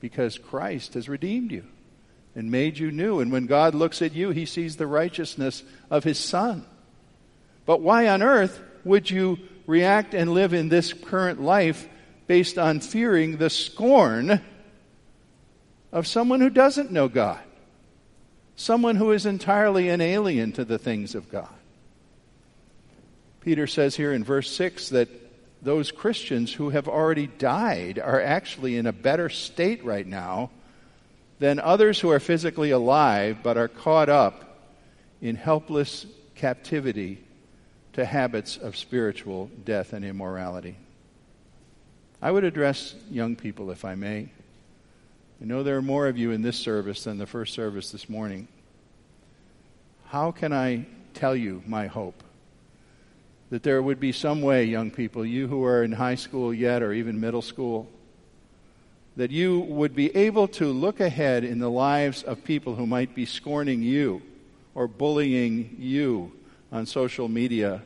because 0.00 0.38
Christ 0.38 0.94
has 0.94 1.08
redeemed 1.08 1.52
you 1.52 1.64
and 2.34 2.50
made 2.50 2.78
you 2.78 2.90
new. 2.90 3.20
And 3.20 3.30
when 3.32 3.46
God 3.46 3.74
looks 3.74 4.02
at 4.02 4.14
you, 4.14 4.30
he 4.30 4.46
sees 4.46 4.76
the 4.76 4.86
righteousness 4.86 5.62
of 5.90 6.04
his 6.04 6.18
Son. 6.18 6.64
But 7.66 7.80
why 7.80 8.08
on 8.08 8.22
earth 8.22 8.60
would 8.84 9.10
you 9.10 9.38
react 9.66 10.14
and 10.14 10.32
live 10.32 10.52
in 10.52 10.68
this 10.68 10.92
current 10.92 11.40
life 11.40 11.88
based 12.26 12.58
on 12.58 12.80
fearing 12.80 13.36
the 13.36 13.50
scorn 13.50 14.40
of 15.92 16.06
someone 16.06 16.40
who 16.40 16.50
doesn't 16.50 16.90
know 16.90 17.08
God? 17.08 17.40
Someone 18.56 18.96
who 18.96 19.12
is 19.12 19.26
entirely 19.26 19.88
an 19.88 20.00
alien 20.00 20.52
to 20.52 20.64
the 20.64 20.78
things 20.78 21.14
of 21.14 21.28
God. 21.30 21.48
Peter 23.40 23.66
says 23.66 23.94
here 23.94 24.12
in 24.12 24.24
verse 24.24 24.50
6 24.50 24.90
that 24.90 25.08
those 25.64 25.90
Christians 25.90 26.52
who 26.52 26.70
have 26.70 26.88
already 26.88 27.26
died 27.26 27.98
are 27.98 28.20
actually 28.20 28.76
in 28.76 28.86
a 28.86 28.92
better 28.92 29.28
state 29.28 29.84
right 29.84 30.06
now 30.06 30.50
than 31.38 31.58
others 31.58 31.98
who 31.98 32.10
are 32.10 32.20
physically 32.20 32.70
alive 32.70 33.38
but 33.42 33.56
are 33.56 33.68
caught 33.68 34.08
up 34.08 34.58
in 35.20 35.36
helpless 35.36 36.06
captivity 36.34 37.22
to 37.94 38.04
habits 38.04 38.56
of 38.56 38.76
spiritual 38.76 39.50
death 39.64 39.92
and 39.92 40.04
immorality. 40.04 40.76
I 42.20 42.30
would 42.30 42.44
address 42.44 42.94
young 43.10 43.36
people, 43.36 43.70
if 43.70 43.84
I 43.84 43.94
may. 43.94 44.28
I 45.40 45.44
know 45.44 45.62
there 45.62 45.76
are 45.76 45.82
more 45.82 46.08
of 46.08 46.18
you 46.18 46.30
in 46.30 46.42
this 46.42 46.58
service 46.58 47.04
than 47.04 47.18
the 47.18 47.26
first 47.26 47.54
service 47.54 47.90
this 47.90 48.08
morning. 48.08 48.48
How 50.06 50.30
can 50.30 50.52
I 50.52 50.86
tell 51.12 51.36
you 51.36 51.62
my 51.66 51.86
hope? 51.86 52.23
That 53.54 53.62
there 53.62 53.80
would 53.80 54.00
be 54.00 54.10
some 54.10 54.42
way, 54.42 54.64
young 54.64 54.90
people, 54.90 55.24
you 55.24 55.46
who 55.46 55.62
are 55.62 55.84
in 55.84 55.92
high 55.92 56.16
school 56.16 56.52
yet 56.52 56.82
or 56.82 56.92
even 56.92 57.20
middle 57.20 57.40
school, 57.40 57.88
that 59.16 59.30
you 59.30 59.60
would 59.60 59.94
be 59.94 60.12
able 60.16 60.48
to 60.48 60.72
look 60.72 60.98
ahead 60.98 61.44
in 61.44 61.60
the 61.60 61.70
lives 61.70 62.24
of 62.24 62.42
people 62.42 62.74
who 62.74 62.84
might 62.84 63.14
be 63.14 63.24
scorning 63.24 63.80
you 63.80 64.20
or 64.74 64.88
bullying 64.88 65.76
you 65.78 66.32
on 66.72 66.84
social 66.84 67.28
media 67.28 67.80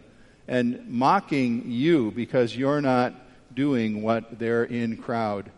and 0.47 0.89
mocking 0.89 1.65
you 1.67 2.13
because 2.13 2.57
you're 2.57 2.81
not 2.81 3.15
doing 3.55 4.01
what 4.01 4.39
their 4.39 4.65
in 4.65 4.97
crowd 4.97 5.51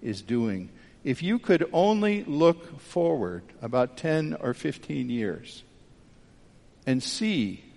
is 0.00 0.22
doing. 0.22 0.70
If 1.04 1.22
you 1.22 1.38
could 1.38 1.68
only 1.74 2.24
look 2.24 2.80
forward 2.80 3.42
about 3.60 3.98
10 3.98 4.38
or 4.40 4.54
15 4.54 5.10
years 5.10 5.62
and 6.86 7.02
see 7.02 7.67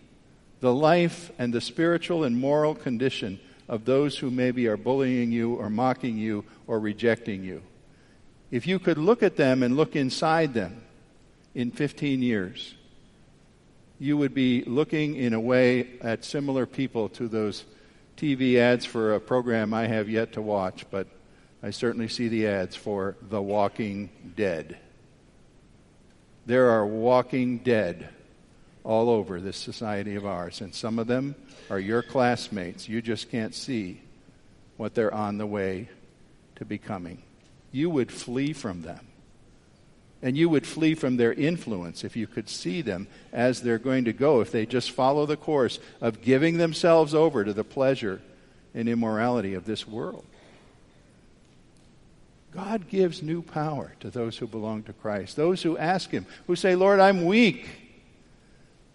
the 0.62 0.74
life 0.74 1.32
and 1.38 1.54
the 1.54 1.60
spiritual 1.60 2.24
and 2.24 2.40
moral 2.40 2.74
condition 2.74 3.40
of 3.68 3.86
those 3.86 4.18
who 4.18 4.32
maybe 4.32 4.68
are 4.68 4.78
bullying 4.78 5.32
you 5.32 5.56
or 5.56 5.70
mocking 5.70 6.18
you 6.18 6.46
or 6.68 6.80
rejecting 6.80 7.44
you. 7.44 7.62
If 8.52 8.68
you 8.68 8.80
could 8.80 8.98
look 8.98 9.24
at 9.24 9.38
them 9.38 9.64
and 9.64 9.76
look 9.76 9.96
inside 9.96 10.54
them 10.54 10.84
in 11.56 11.72
15 11.72 12.22
years, 12.22 12.76
you 13.98 14.18
would 14.18 14.34
be 14.34 14.64
looking 14.66 15.16
in 15.16 15.34
a 15.34 15.40
way 15.40 15.88
at 16.02 16.26
similar 16.26 16.66
people 16.66 17.10
to 17.10 17.28
those 17.28 17.66
TV 18.18 18.58
ads 18.58 18.86
for 18.86 19.16
a 19.16 19.20
program 19.20 19.74
I 19.74 19.88
have 19.88 20.10
yet 20.10 20.34
to 20.34 20.42
watch, 20.42 20.86
but 20.92 21.08
I 21.64 21.72
certainly 21.72 22.08
see 22.08 22.28
the 22.28 22.48
ads 22.48 22.76
for 22.76 23.16
The 23.22 23.42
Walking 23.42 24.10
Dead. 24.36 24.78
There 26.46 26.72
are 26.72 26.86
walking 26.86 27.60
dead 27.60 28.10
all 28.84 29.10
over 29.10 29.40
this 29.40 29.58
society 29.58 30.16
of 30.16 30.26
ours. 30.26 30.62
And 30.62 30.74
some 30.74 31.00
of 31.00 31.08
them 31.08 31.36
are 31.70 31.80
your 31.80 32.02
classmates. 32.02 32.90
You 32.90 33.02
just 33.02 33.30
can't 33.30 33.54
see 33.54 34.02
what 34.78 34.96
they're 34.96 35.14
on 35.14 35.38
the 35.38 35.46
way 35.46 35.90
to 36.56 36.66
becoming. 36.66 37.22
You 37.72 37.90
would 37.90 38.12
flee 38.12 38.54
from 38.54 38.82
them. 38.82 39.08
And 40.24 40.38
you 40.38 40.50
would 40.50 40.68
flee 40.68 40.94
from 40.94 41.18
their 41.18 41.34
influence 41.34 42.04
if 42.04 42.16
you 42.16 42.28
could 42.28 42.48
see 42.48 42.82
them 42.82 43.08
as 43.34 43.62
they're 43.62 43.80
going 43.80 44.06
to 44.06 44.14
go, 44.14 44.42
if 44.42 44.52
they 44.52 44.68
just 44.68 44.92
follow 44.92 45.26
the 45.26 45.38
course 45.38 45.80
of 46.00 46.22
giving 46.22 46.58
themselves 46.58 47.16
over 47.16 47.44
to 47.44 47.54
the 47.54 47.64
pleasure 47.64 48.22
and 48.76 48.88
immorality 48.88 49.56
of 49.56 49.66
this 49.66 49.88
world. 49.88 50.26
God 52.52 52.90
gives 52.90 53.24
new 53.24 53.42
power 53.42 53.94
to 54.02 54.10
those 54.10 54.38
who 54.38 54.46
belong 54.46 54.84
to 54.84 54.94
Christ, 54.94 55.38
those 55.38 55.64
who 55.64 55.78
ask 55.78 56.12
Him, 56.12 56.26
who 56.48 56.56
say, 56.56 56.76
Lord, 56.76 57.00
I'm 57.00 57.26
weak. 57.26 57.68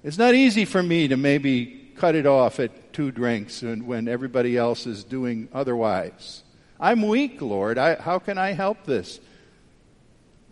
It's 0.07 0.19
not 0.19 0.37
easy 0.37 0.65
for 0.65 0.81
me 0.81 1.09
to 1.09 1.17
maybe 1.17 1.91
cut 1.97 2.15
it 2.15 2.27
off 2.27 2.61
at 2.61 2.93
two 2.93 3.11
drinks 3.11 3.63
and 3.63 3.89
when 3.89 4.07
everybody 4.07 4.57
else 4.57 4.87
is 4.87 5.03
doing 5.03 5.49
otherwise. 5.53 6.45
I'm 6.79 7.09
weak, 7.09 7.43
Lord. 7.43 7.77
I, 7.77 7.97
how 7.97 8.21
can 8.21 8.39
I 8.39 8.53
help 8.53 8.85
this? 8.85 9.19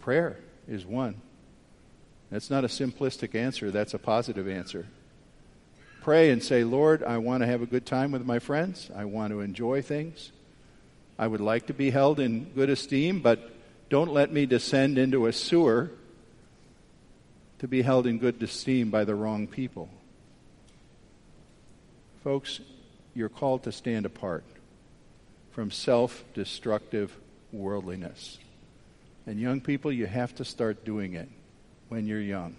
Prayer 0.00 0.36
is 0.66 0.84
one. 0.84 1.20
That's 2.32 2.50
not 2.50 2.64
a 2.64 2.66
simplistic 2.66 3.36
answer, 3.36 3.70
that's 3.70 3.94
a 3.94 3.98
positive 4.00 4.48
answer. 4.48 4.88
Pray 6.02 6.30
and 6.30 6.42
say, 6.42 6.64
Lord, 6.64 7.04
I 7.04 7.18
want 7.18 7.44
to 7.44 7.46
have 7.46 7.62
a 7.62 7.66
good 7.66 7.86
time 7.86 8.10
with 8.10 8.26
my 8.26 8.40
friends. 8.40 8.90
I 8.92 9.04
want 9.04 9.30
to 9.30 9.40
enjoy 9.40 9.82
things. 9.82 10.32
I 11.16 11.28
would 11.28 11.40
like 11.40 11.68
to 11.68 11.74
be 11.74 11.90
held 11.90 12.18
in 12.18 12.46
good 12.56 12.70
esteem, 12.70 13.20
but 13.20 13.52
don't 13.88 14.12
let 14.12 14.32
me 14.32 14.46
descend 14.46 14.98
into 14.98 15.26
a 15.26 15.32
sewer 15.32 15.92
to 17.64 17.68
be 17.68 17.80
held 17.80 18.06
in 18.06 18.18
good 18.18 18.42
esteem 18.42 18.90
by 18.90 19.06
the 19.06 19.14
wrong 19.14 19.46
people. 19.46 19.88
Folks, 22.22 22.60
you're 23.14 23.30
called 23.30 23.62
to 23.62 23.72
stand 23.72 24.04
apart 24.04 24.44
from 25.52 25.70
self 25.70 26.24
destructive 26.34 27.16
worldliness. 27.52 28.36
And 29.26 29.40
young 29.40 29.62
people, 29.62 29.90
you 29.90 30.04
have 30.04 30.34
to 30.34 30.44
start 30.44 30.84
doing 30.84 31.14
it 31.14 31.30
when 31.88 32.06
you're 32.06 32.20
young, 32.20 32.54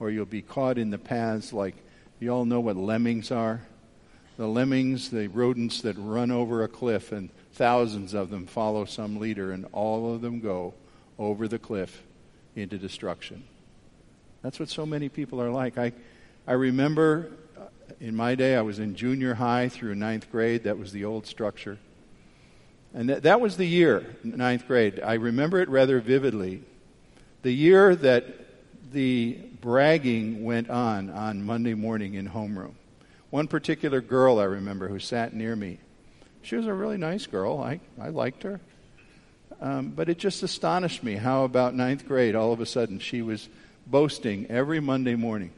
or 0.00 0.10
you'll 0.10 0.26
be 0.26 0.42
caught 0.42 0.76
in 0.76 0.90
the 0.90 0.98
paths 0.98 1.52
like 1.52 1.76
you 2.18 2.30
all 2.30 2.44
know 2.44 2.58
what 2.58 2.74
lemmings 2.74 3.30
are. 3.30 3.60
The 4.38 4.48
lemmings, 4.48 5.10
the 5.10 5.28
rodents 5.28 5.82
that 5.82 5.94
run 5.96 6.32
over 6.32 6.64
a 6.64 6.68
cliff, 6.68 7.12
and 7.12 7.30
thousands 7.52 8.12
of 8.12 8.28
them 8.30 8.48
follow 8.48 8.86
some 8.86 9.20
leader, 9.20 9.52
and 9.52 9.66
all 9.70 10.12
of 10.12 10.20
them 10.20 10.40
go 10.40 10.74
over 11.16 11.46
the 11.46 11.60
cliff 11.60 12.02
into 12.56 12.76
destruction. 12.76 13.44
That's 14.42 14.58
what 14.58 14.68
so 14.68 14.86
many 14.86 15.08
people 15.08 15.40
are 15.40 15.50
like. 15.50 15.76
I, 15.76 15.92
I 16.46 16.52
remember 16.52 17.30
uh, 17.58 17.64
in 18.00 18.16
my 18.16 18.34
day, 18.34 18.56
I 18.56 18.62
was 18.62 18.78
in 18.78 18.94
junior 18.94 19.34
high 19.34 19.68
through 19.68 19.94
ninth 19.94 20.30
grade. 20.30 20.64
That 20.64 20.78
was 20.78 20.92
the 20.92 21.04
old 21.04 21.26
structure. 21.26 21.78
And 22.94 23.08
that, 23.08 23.22
that 23.24 23.40
was 23.40 23.56
the 23.56 23.66
year, 23.66 24.16
ninth 24.24 24.66
grade. 24.66 25.00
I 25.00 25.14
remember 25.14 25.60
it 25.60 25.68
rather 25.68 26.00
vividly. 26.00 26.62
The 27.42 27.52
year 27.52 27.94
that 27.96 28.24
the 28.92 29.38
bragging 29.60 30.42
went 30.42 30.70
on 30.70 31.10
on 31.10 31.44
Monday 31.44 31.74
morning 31.74 32.14
in 32.14 32.28
homeroom. 32.28 32.72
One 33.30 33.46
particular 33.46 34.00
girl 34.00 34.40
I 34.40 34.44
remember 34.44 34.88
who 34.88 34.98
sat 34.98 35.32
near 35.32 35.54
me. 35.54 35.78
She 36.42 36.56
was 36.56 36.66
a 36.66 36.74
really 36.74 36.96
nice 36.96 37.26
girl. 37.26 37.60
I, 37.60 37.80
I 38.00 38.08
liked 38.08 38.42
her. 38.42 38.60
Um, 39.60 39.90
but 39.90 40.08
it 40.08 40.18
just 40.18 40.42
astonished 40.42 41.04
me 41.04 41.14
how, 41.14 41.44
about 41.44 41.74
ninth 41.74 42.08
grade, 42.08 42.34
all 42.34 42.52
of 42.52 42.60
a 42.60 42.66
sudden 42.66 42.98
she 42.98 43.20
was 43.22 43.48
boasting 43.90 44.46
every 44.48 44.80
Monday 44.80 45.16
morning. 45.16 45.52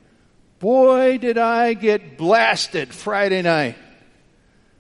Boy, 0.59 1.19
did 1.19 1.39
I 1.39 1.75
get 1.75 2.17
blasted 2.17 2.95
Friday 2.95 3.43
night. 3.43 3.77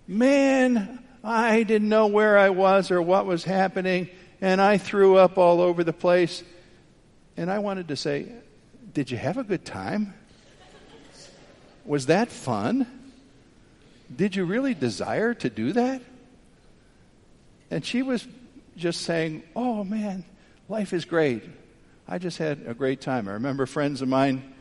Man, 0.07 1.03
I 1.25 1.63
didn't 1.63 1.89
know 1.89 2.07
where 2.07 2.39
I 2.39 2.51
was 2.51 2.91
or 2.91 3.03
what 3.03 3.27
was 3.27 3.45
happening, 3.45 4.09
and 4.41 4.61
I 4.61 4.79
threw 4.79 5.17
up 5.17 5.39
all 5.39 5.61
over 5.61 5.85
the 5.85 5.93
place. 5.93 6.43
And 7.37 7.51
I 7.51 7.59
wanted 7.59 7.89
to 7.89 7.97
say, 7.97 8.33
Did 8.93 9.11
you 9.11 9.17
have 9.17 9.39
a 9.39 9.45
good 9.45 9.65
time? 9.65 10.15
Was 11.85 12.07
that 12.07 12.29
fun? 12.29 12.87
Did 14.15 14.37
you 14.37 14.45
really 14.45 14.75
desire 14.75 15.35
to 15.35 15.51
do 15.51 15.73
that? 15.73 16.03
And 17.71 17.85
she 17.85 18.03
was 18.03 18.27
just 18.77 19.01
saying, 19.03 19.43
Oh 19.57 19.85
man, 19.85 20.25
life 20.69 20.93
is 20.93 21.05
great. 21.05 21.43
I 22.09 22.19
just 22.19 22.39
had 22.39 22.63
a 22.67 22.75
great 22.75 23.01
time. 23.01 23.29
I 23.29 23.33
remember 23.33 23.67
friends 23.67 24.03
of 24.03 24.09
mine 24.09 24.55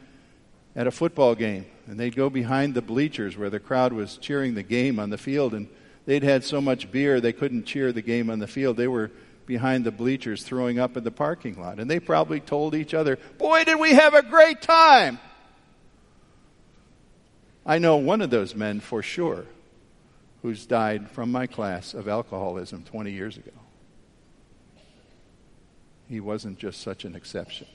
at 0.75 0.87
a 0.87 0.91
football 0.91 1.35
game, 1.35 1.65
and 1.87 1.99
they'd 1.99 2.15
go 2.15 2.29
behind 2.29 2.73
the 2.73 2.81
bleachers 2.81 3.37
where 3.37 3.49
the 3.49 3.59
crowd 3.59 3.93
was 3.93 4.17
cheering 4.17 4.53
the 4.53 4.63
game 4.63 4.99
on 4.99 5.09
the 5.09 5.17
field, 5.17 5.53
and 5.53 5.67
they'd 6.05 6.23
had 6.23 6.43
so 6.43 6.61
much 6.61 6.91
beer 6.91 7.19
they 7.19 7.33
couldn't 7.33 7.65
cheer 7.65 7.91
the 7.91 8.01
game 8.01 8.29
on 8.29 8.39
the 8.39 8.47
field. 8.47 8.77
They 8.77 8.87
were 8.87 9.11
behind 9.45 9.83
the 9.83 9.91
bleachers 9.91 10.43
throwing 10.43 10.79
up 10.79 10.95
in 10.95 11.03
the 11.03 11.11
parking 11.11 11.59
lot. 11.59 11.79
And 11.79 11.89
they 11.89 11.99
probably 11.99 12.39
told 12.39 12.73
each 12.75 12.93
other, 12.93 13.17
Boy, 13.37 13.63
did 13.63 13.79
we 13.79 13.93
have 13.93 14.13
a 14.13 14.21
great 14.21 14.61
time! 14.61 15.19
I 17.65 17.77
know 17.77 17.97
one 17.97 18.21
of 18.21 18.29
those 18.29 18.55
men 18.55 18.79
for 18.79 19.03
sure 19.03 19.45
who's 20.41 20.65
died 20.65 21.11
from 21.11 21.31
my 21.31 21.47
class 21.47 21.93
of 21.93 22.07
alcoholism 22.07 22.83
20 22.83 23.11
years 23.11 23.37
ago. 23.37 23.51
He 26.11 26.19
wasn't 26.19 26.59
just 26.59 26.81
such 26.81 27.05
an 27.05 27.15
exception. 27.15 27.67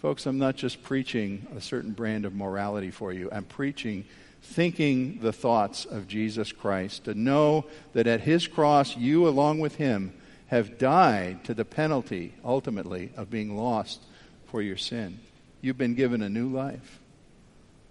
Folks, 0.00 0.24
I'm 0.24 0.38
not 0.38 0.56
just 0.56 0.82
preaching 0.82 1.46
a 1.54 1.60
certain 1.60 1.92
brand 1.92 2.24
of 2.24 2.34
morality 2.34 2.90
for 2.90 3.12
you. 3.12 3.28
I'm 3.30 3.44
preaching 3.44 4.06
thinking 4.40 5.18
the 5.20 5.32
thoughts 5.32 5.84
of 5.84 6.08
Jesus 6.08 6.52
Christ, 6.52 7.04
to 7.04 7.14
know 7.14 7.66
that 7.92 8.06
at 8.06 8.22
his 8.22 8.46
cross, 8.46 8.96
you, 8.96 9.28
along 9.28 9.58
with 9.58 9.74
him, 9.74 10.14
have 10.46 10.78
died 10.78 11.44
to 11.44 11.52
the 11.52 11.66
penalty, 11.66 12.32
ultimately, 12.42 13.10
of 13.14 13.30
being 13.30 13.58
lost 13.58 14.00
for 14.46 14.62
your 14.62 14.78
sin. 14.78 15.18
You've 15.60 15.76
been 15.76 15.94
given 15.96 16.22
a 16.22 16.30
new 16.30 16.48
life. 16.48 16.98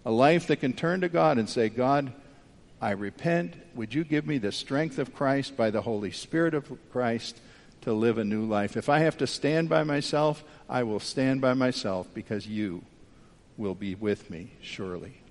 A 0.03 0.11
life 0.11 0.47
that 0.47 0.61
can 0.61 0.73
turn 0.73 1.01
to 1.01 1.09
God 1.09 1.37
and 1.37 1.47
say, 1.47 1.69
God, 1.69 2.11
I 2.81 2.91
repent. 2.91 3.53
Would 3.75 3.93
you 3.93 4.03
give 4.03 4.25
me 4.25 4.39
the 4.39 4.51
strength 4.51 4.97
of 4.97 5.13
Christ 5.13 5.55
by 5.55 5.69
the 5.69 5.81
Holy 5.81 6.11
Spirit 6.11 6.55
of 6.55 6.71
Christ 6.91 7.39
to 7.87 7.93
live 7.93 8.17
a 8.17 8.23
new 8.25 8.43
life? 8.43 8.75
If 8.75 8.89
I 8.89 8.99
have 8.99 9.15
to 9.19 9.27
stand 9.27 9.69
by 9.69 9.85
myself, 9.85 10.43
I 10.67 10.83
will 10.83 10.99
stand 10.99 11.39
by 11.39 11.53
myself 11.53 12.05
because 12.13 12.45
you 12.45 12.83
will 13.55 13.75
be 13.75 13.95
with 13.95 14.29
me, 14.29 14.51
surely. 14.61 15.21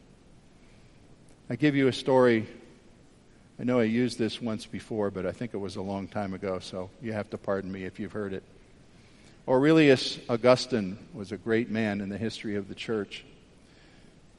I 1.51 1.57
give 1.57 1.77
you 1.77 1.88
a 1.88 1.92
story. 1.92 2.47
I 3.61 3.64
know 3.64 3.79
I 3.79 3.83
used 3.83 4.19
this 4.19 4.40
once 4.40 4.64
before, 4.64 5.11
but 5.11 5.27
I 5.27 5.33
think 5.33 5.53
it 5.53 5.59
was 5.59 5.77
a 5.77 5.83
long 5.83 6.09
time 6.09 6.33
ago, 6.33 6.59
so 6.59 6.88
you 7.03 7.12
have 7.12 7.29
to 7.29 7.37
pardon 7.37 7.71
me 7.71 7.85
if 7.85 8.01
you've 8.01 8.12
heard 8.12 8.33
it. 8.33 8.42
Aurelius 9.47 10.19
Augustine 10.31 10.97
was 11.12 11.33
a 11.33 11.37
great 11.37 11.69
man 11.69 12.01
in 12.01 12.09
the 12.09 12.16
history 12.16 12.57
of 12.57 12.69
the 12.69 12.75
church. 12.75 13.23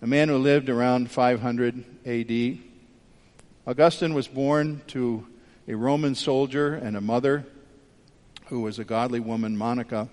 A 0.02 0.08
man 0.08 0.28
who 0.28 0.40
lived 0.40 0.70
around 0.70 1.12
500 1.12 1.86
AD. 2.04 2.58
Augustine 3.68 4.16
was 4.16 4.28
born 4.28 4.82
to 4.88 5.28
a 5.68 5.76
Roman 5.76 6.16
soldier 6.16 6.74
and 6.74 6.98
a 6.98 7.02
mother 7.02 7.46
who 8.50 8.62
was 8.62 8.80
a 8.80 8.84
godly 8.84 9.20
woman, 9.20 9.58
Monica. 9.58 10.10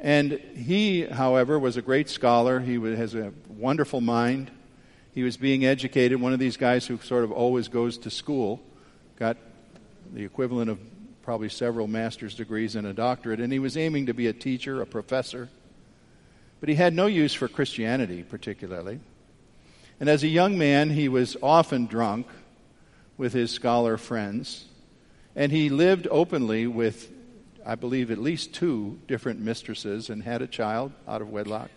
And 0.00 0.32
he, 0.32 1.02
however, 1.02 1.58
was 1.58 1.76
a 1.76 1.82
great 1.82 2.08
scholar. 2.08 2.60
He 2.60 2.74
has 2.74 3.14
a 3.14 3.32
wonderful 3.48 4.00
mind. 4.00 4.50
He 5.12 5.22
was 5.22 5.36
being 5.36 5.64
educated, 5.64 6.20
one 6.20 6.32
of 6.32 6.38
these 6.38 6.56
guys 6.56 6.86
who 6.86 6.98
sort 6.98 7.24
of 7.24 7.32
always 7.32 7.66
goes 7.68 7.98
to 7.98 8.10
school, 8.10 8.60
got 9.16 9.36
the 10.14 10.24
equivalent 10.24 10.70
of 10.70 10.78
probably 11.22 11.48
several 11.48 11.86
master's 11.86 12.34
degrees 12.34 12.76
and 12.76 12.86
a 12.86 12.92
doctorate, 12.92 13.40
and 13.40 13.52
he 13.52 13.58
was 13.58 13.76
aiming 13.76 14.06
to 14.06 14.14
be 14.14 14.28
a 14.28 14.32
teacher, 14.32 14.80
a 14.80 14.86
professor. 14.86 15.48
But 16.60 16.68
he 16.68 16.74
had 16.74 16.94
no 16.94 17.06
use 17.06 17.34
for 17.34 17.48
Christianity, 17.48 18.22
particularly. 18.22 19.00
And 20.00 20.08
as 20.08 20.22
a 20.22 20.28
young 20.28 20.56
man, 20.56 20.90
he 20.90 21.08
was 21.08 21.36
often 21.42 21.86
drunk 21.86 22.28
with 23.16 23.32
his 23.32 23.50
scholar 23.50 23.96
friends, 23.96 24.64
and 25.36 25.52
he 25.52 25.68
lived 25.68 26.08
openly 26.10 26.66
with, 26.66 27.10
I 27.64 27.74
believe, 27.74 28.10
at 28.10 28.18
least 28.18 28.54
two 28.54 28.98
different 29.06 29.40
mistresses 29.40 30.10
and 30.10 30.22
had 30.22 30.42
a 30.42 30.46
child 30.46 30.92
out 31.06 31.22
of 31.22 31.30
wedlock. 31.30 31.70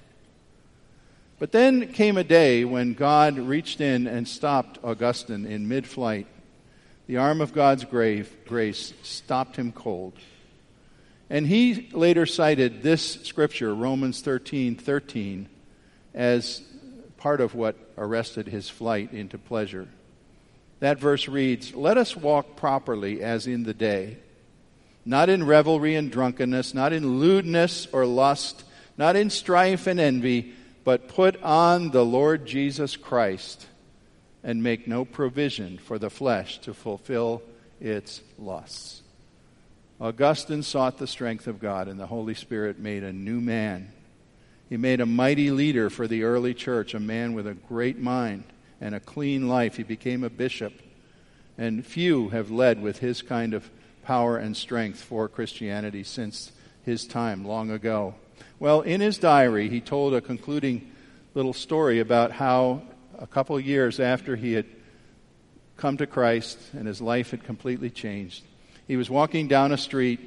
But 1.39 1.51
then 1.51 1.91
came 1.91 2.17
a 2.17 2.23
day 2.23 2.65
when 2.65 2.93
God 2.93 3.37
reached 3.37 3.81
in 3.81 4.05
and 4.05 4.27
stopped 4.27 4.77
Augustine 4.83 5.45
in 5.45 5.67
mid 5.67 5.87
flight. 5.87 6.27
The 7.07 7.17
arm 7.17 7.41
of 7.41 7.51
God's 7.51 7.83
grave, 7.83 8.31
grace 8.45 8.93
stopped 9.01 9.55
him 9.55 9.71
cold. 9.71 10.13
And 11.31 11.47
he 11.47 11.89
later 11.93 12.25
cited 12.25 12.83
this 12.83 13.23
scripture, 13.23 13.73
Romans 13.73 14.21
13 14.21 14.75
13, 14.75 15.49
as 16.13 16.61
part 17.17 17.41
of 17.41 17.55
what 17.55 17.75
arrested 17.97 18.47
his 18.47 18.69
flight 18.69 19.13
into 19.13 19.37
pleasure. 19.37 19.87
That 20.81 20.99
verse 20.99 21.27
reads, 21.27 21.73
Let 21.73 21.97
us 21.97 22.17
walk 22.17 22.57
properly 22.57 23.23
as 23.23 23.47
in 23.47 23.63
the 23.63 23.73
day, 23.73 24.17
not 25.05 25.29
in 25.29 25.45
revelry 25.45 25.95
and 25.95 26.11
drunkenness, 26.11 26.73
not 26.73 26.91
in 26.91 27.19
lewdness 27.19 27.87
or 27.93 28.05
lust, 28.05 28.63
not 28.97 29.15
in 29.15 29.29
strife 29.29 29.87
and 29.87 29.99
envy 29.99 30.53
but 30.83 31.07
put 31.07 31.41
on 31.43 31.91
the 31.91 32.03
Lord 32.03 32.45
Jesus 32.45 32.97
Christ 32.97 33.67
and 34.43 34.63
make 34.63 34.87
no 34.87 35.05
provision 35.05 35.77
for 35.77 35.99
the 35.99 36.09
flesh 36.09 36.57
to 36.61 36.73
fulfill 36.73 37.43
its 37.79 38.21
lusts. 38.39 39.03
Augustine 39.99 40.63
sought 40.63 40.97
the 40.97 41.05
strength 41.05 41.45
of 41.45 41.59
God, 41.59 41.87
and 41.87 41.99
the 41.99 42.07
Holy 42.07 42.33
Spirit 42.33 42.79
made 42.79 43.03
a 43.03 43.13
new 43.13 43.39
man. 43.39 43.91
He 44.67 44.77
made 44.77 44.99
a 44.99 45.05
mighty 45.05 45.51
leader 45.51 45.91
for 45.91 46.07
the 46.07 46.23
early 46.23 46.55
church, 46.55 46.95
a 46.95 46.99
man 46.99 47.33
with 47.33 47.45
a 47.45 47.53
great 47.53 47.99
mind 47.99 48.43
and 48.81 48.93
a 48.93 48.99
clean 48.99 49.47
life. 49.47 49.77
He 49.77 49.83
became 49.83 50.23
a 50.23 50.29
bishop, 50.29 50.73
and 51.57 51.85
few 51.85 52.29
have 52.29 52.51
led 52.51 52.81
with 52.81 52.99
his 52.99 53.21
kind 53.21 53.53
of 53.53 53.69
power 54.03 54.37
and 54.37 54.57
strength 54.57 54.99
for 54.99 55.29
Christianity 55.29 56.03
since 56.03 56.51
his 56.83 57.05
time 57.05 57.45
long 57.45 57.69
ago. 57.69 58.15
Well, 58.59 58.81
in 58.81 58.99
his 58.99 59.17
diary, 59.17 59.69
he 59.69 59.79
told 59.79 60.13
a 60.13 60.21
concluding 60.21 60.91
little 61.33 61.53
story 61.53 61.99
about 61.99 62.31
how 62.31 62.81
a 63.17 63.27
couple 63.27 63.59
years 63.59 63.99
after 63.99 64.35
he 64.35 64.53
had 64.53 64.65
come 65.77 65.97
to 65.97 66.07
Christ 66.07 66.59
and 66.73 66.87
his 66.87 67.01
life 67.01 67.31
had 67.31 67.43
completely 67.43 67.89
changed, 67.89 68.43
he 68.87 68.97
was 68.97 69.09
walking 69.09 69.47
down 69.47 69.71
a 69.71 69.77
street, 69.77 70.19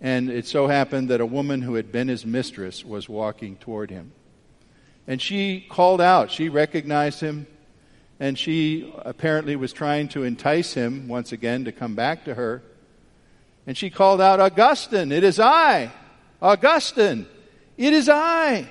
and 0.00 0.30
it 0.30 0.46
so 0.46 0.66
happened 0.66 1.10
that 1.10 1.20
a 1.20 1.26
woman 1.26 1.62
who 1.62 1.74
had 1.74 1.92
been 1.92 2.08
his 2.08 2.24
mistress 2.24 2.84
was 2.84 3.08
walking 3.08 3.56
toward 3.56 3.90
him. 3.90 4.12
And 5.06 5.20
she 5.20 5.60
called 5.60 6.00
out. 6.00 6.30
She 6.30 6.48
recognized 6.48 7.20
him, 7.20 7.46
and 8.20 8.38
she 8.38 8.92
apparently 8.98 9.56
was 9.56 9.72
trying 9.72 10.08
to 10.08 10.22
entice 10.22 10.74
him 10.74 11.08
once 11.08 11.32
again 11.32 11.64
to 11.64 11.72
come 11.72 11.94
back 11.94 12.24
to 12.24 12.34
her. 12.34 12.62
And 13.66 13.76
she 13.76 13.90
called 13.90 14.20
out, 14.20 14.40
Augustine, 14.40 15.10
it 15.10 15.24
is 15.24 15.40
I. 15.40 15.90
Augustine, 16.40 17.26
it 17.76 17.92
is 17.92 18.08
I. 18.08 18.68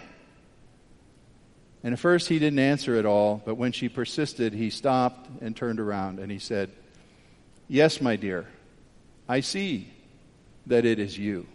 And 1.84 1.93
at 1.93 1.99
first 1.99 2.29
he 2.29 2.39
didn't 2.39 2.60
answer 2.60 2.95
at 2.95 3.06
all, 3.06 3.41
but 3.45 3.56
when 3.56 3.73
she 3.73 3.89
persisted, 3.89 4.53
he 4.53 4.69
stopped 4.69 5.29
and 5.41 5.56
turned 5.56 5.79
around 5.79 6.19
and 6.19 6.32
he 6.32 6.39
said, 6.39 6.71
Yes, 7.67 7.99
my 8.01 8.15
dear, 8.15 8.47
I 9.27 9.41
see 9.41 9.91
that 10.67 10.86
it 10.86 10.99
is 10.99 11.17
you. 11.17 11.47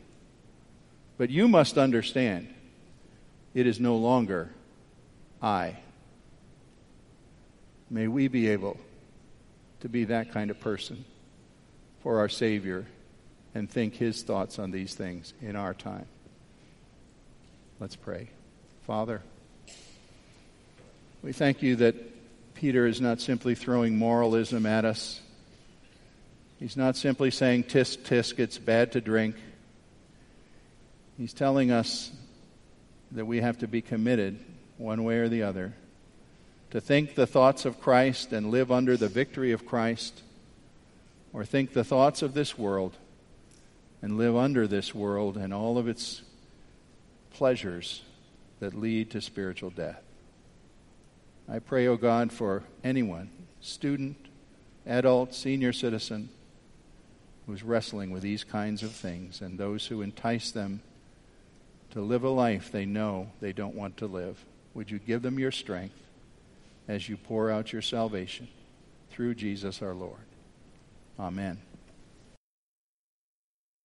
But 1.16 1.30
you 1.30 1.48
must 1.48 1.78
understand, 1.78 2.48
it 3.54 3.66
is 3.66 3.80
no 3.80 3.96
longer 3.96 4.50
I. 5.40 5.76
May 7.90 8.08
we 8.08 8.28
be 8.28 8.48
able 8.48 8.76
to 9.80 9.88
be 9.88 10.04
that 10.04 10.32
kind 10.32 10.50
of 10.50 10.60
person 10.60 11.04
for 12.02 12.18
our 12.18 12.28
Savior 12.28 12.86
and 13.54 13.70
think 13.70 13.94
His 13.94 14.22
thoughts 14.22 14.58
on 14.58 14.70
these 14.70 14.94
things 14.94 15.32
in 15.40 15.56
our 15.56 15.74
time. 15.74 16.06
Let's 17.80 17.96
pray. 17.96 18.28
Father, 18.86 19.22
we 21.22 21.32
thank 21.32 21.62
you 21.62 21.76
that 21.76 21.94
Peter 22.54 22.86
is 22.86 23.00
not 23.00 23.20
simply 23.20 23.54
throwing 23.54 23.96
moralism 23.96 24.66
at 24.66 24.84
us. 24.84 25.20
He's 26.58 26.76
not 26.76 26.96
simply 26.96 27.30
saying, 27.30 27.64
tisk, 27.64 27.98
tisk, 27.98 28.38
it's 28.38 28.58
bad 28.58 28.92
to 28.92 29.00
drink. 29.00 29.36
He's 31.16 31.32
telling 31.32 31.70
us 31.70 32.10
that 33.12 33.26
we 33.26 33.40
have 33.40 33.58
to 33.58 33.68
be 33.68 33.80
committed, 33.80 34.38
one 34.76 35.04
way 35.04 35.18
or 35.18 35.28
the 35.28 35.44
other, 35.44 35.72
to 36.70 36.80
think 36.80 37.14
the 37.14 37.26
thoughts 37.26 37.64
of 37.64 37.80
Christ 37.80 38.32
and 38.32 38.50
live 38.50 38.70
under 38.70 38.96
the 38.96 39.08
victory 39.08 39.52
of 39.52 39.66
Christ, 39.66 40.22
or 41.32 41.44
think 41.44 41.72
the 41.72 41.84
thoughts 41.84 42.22
of 42.22 42.34
this 42.34 42.58
world 42.58 42.96
and 44.02 44.18
live 44.18 44.36
under 44.36 44.66
this 44.66 44.94
world 44.94 45.36
and 45.36 45.52
all 45.52 45.78
of 45.78 45.88
its 45.88 46.22
pleasures 47.30 48.02
that 48.60 48.74
lead 48.74 49.10
to 49.10 49.20
spiritual 49.20 49.70
death. 49.70 50.02
I 51.48 51.58
pray, 51.58 51.86
O 51.86 51.92
oh 51.92 51.96
God, 51.96 52.32
for 52.32 52.62
anyone, 52.84 53.30
student, 53.60 54.16
adult, 54.86 55.34
senior 55.34 55.72
citizen, 55.72 56.28
who's 57.46 57.62
wrestling 57.62 58.10
with 58.10 58.22
these 58.22 58.44
kinds 58.44 58.82
of 58.82 58.92
things 58.92 59.40
and 59.40 59.58
those 59.58 59.86
who 59.86 60.02
entice 60.02 60.50
them 60.50 60.82
to 61.92 62.02
live 62.02 62.22
a 62.22 62.28
life 62.28 62.70
they 62.70 62.84
know 62.84 63.30
they 63.40 63.54
don't 63.54 63.74
want 63.74 63.96
to 63.96 64.06
live. 64.06 64.44
Would 64.74 64.90
you 64.90 64.98
give 64.98 65.22
them 65.22 65.38
your 65.38 65.50
strength 65.50 65.94
as 66.88 67.08
you 67.08 67.16
pour 67.16 67.50
out 67.50 67.72
your 67.72 67.82
salvation 67.82 68.48
through 69.10 69.34
Jesus 69.34 69.82
our 69.82 69.94
Lord? 69.94 70.24
Amen. 71.20 71.58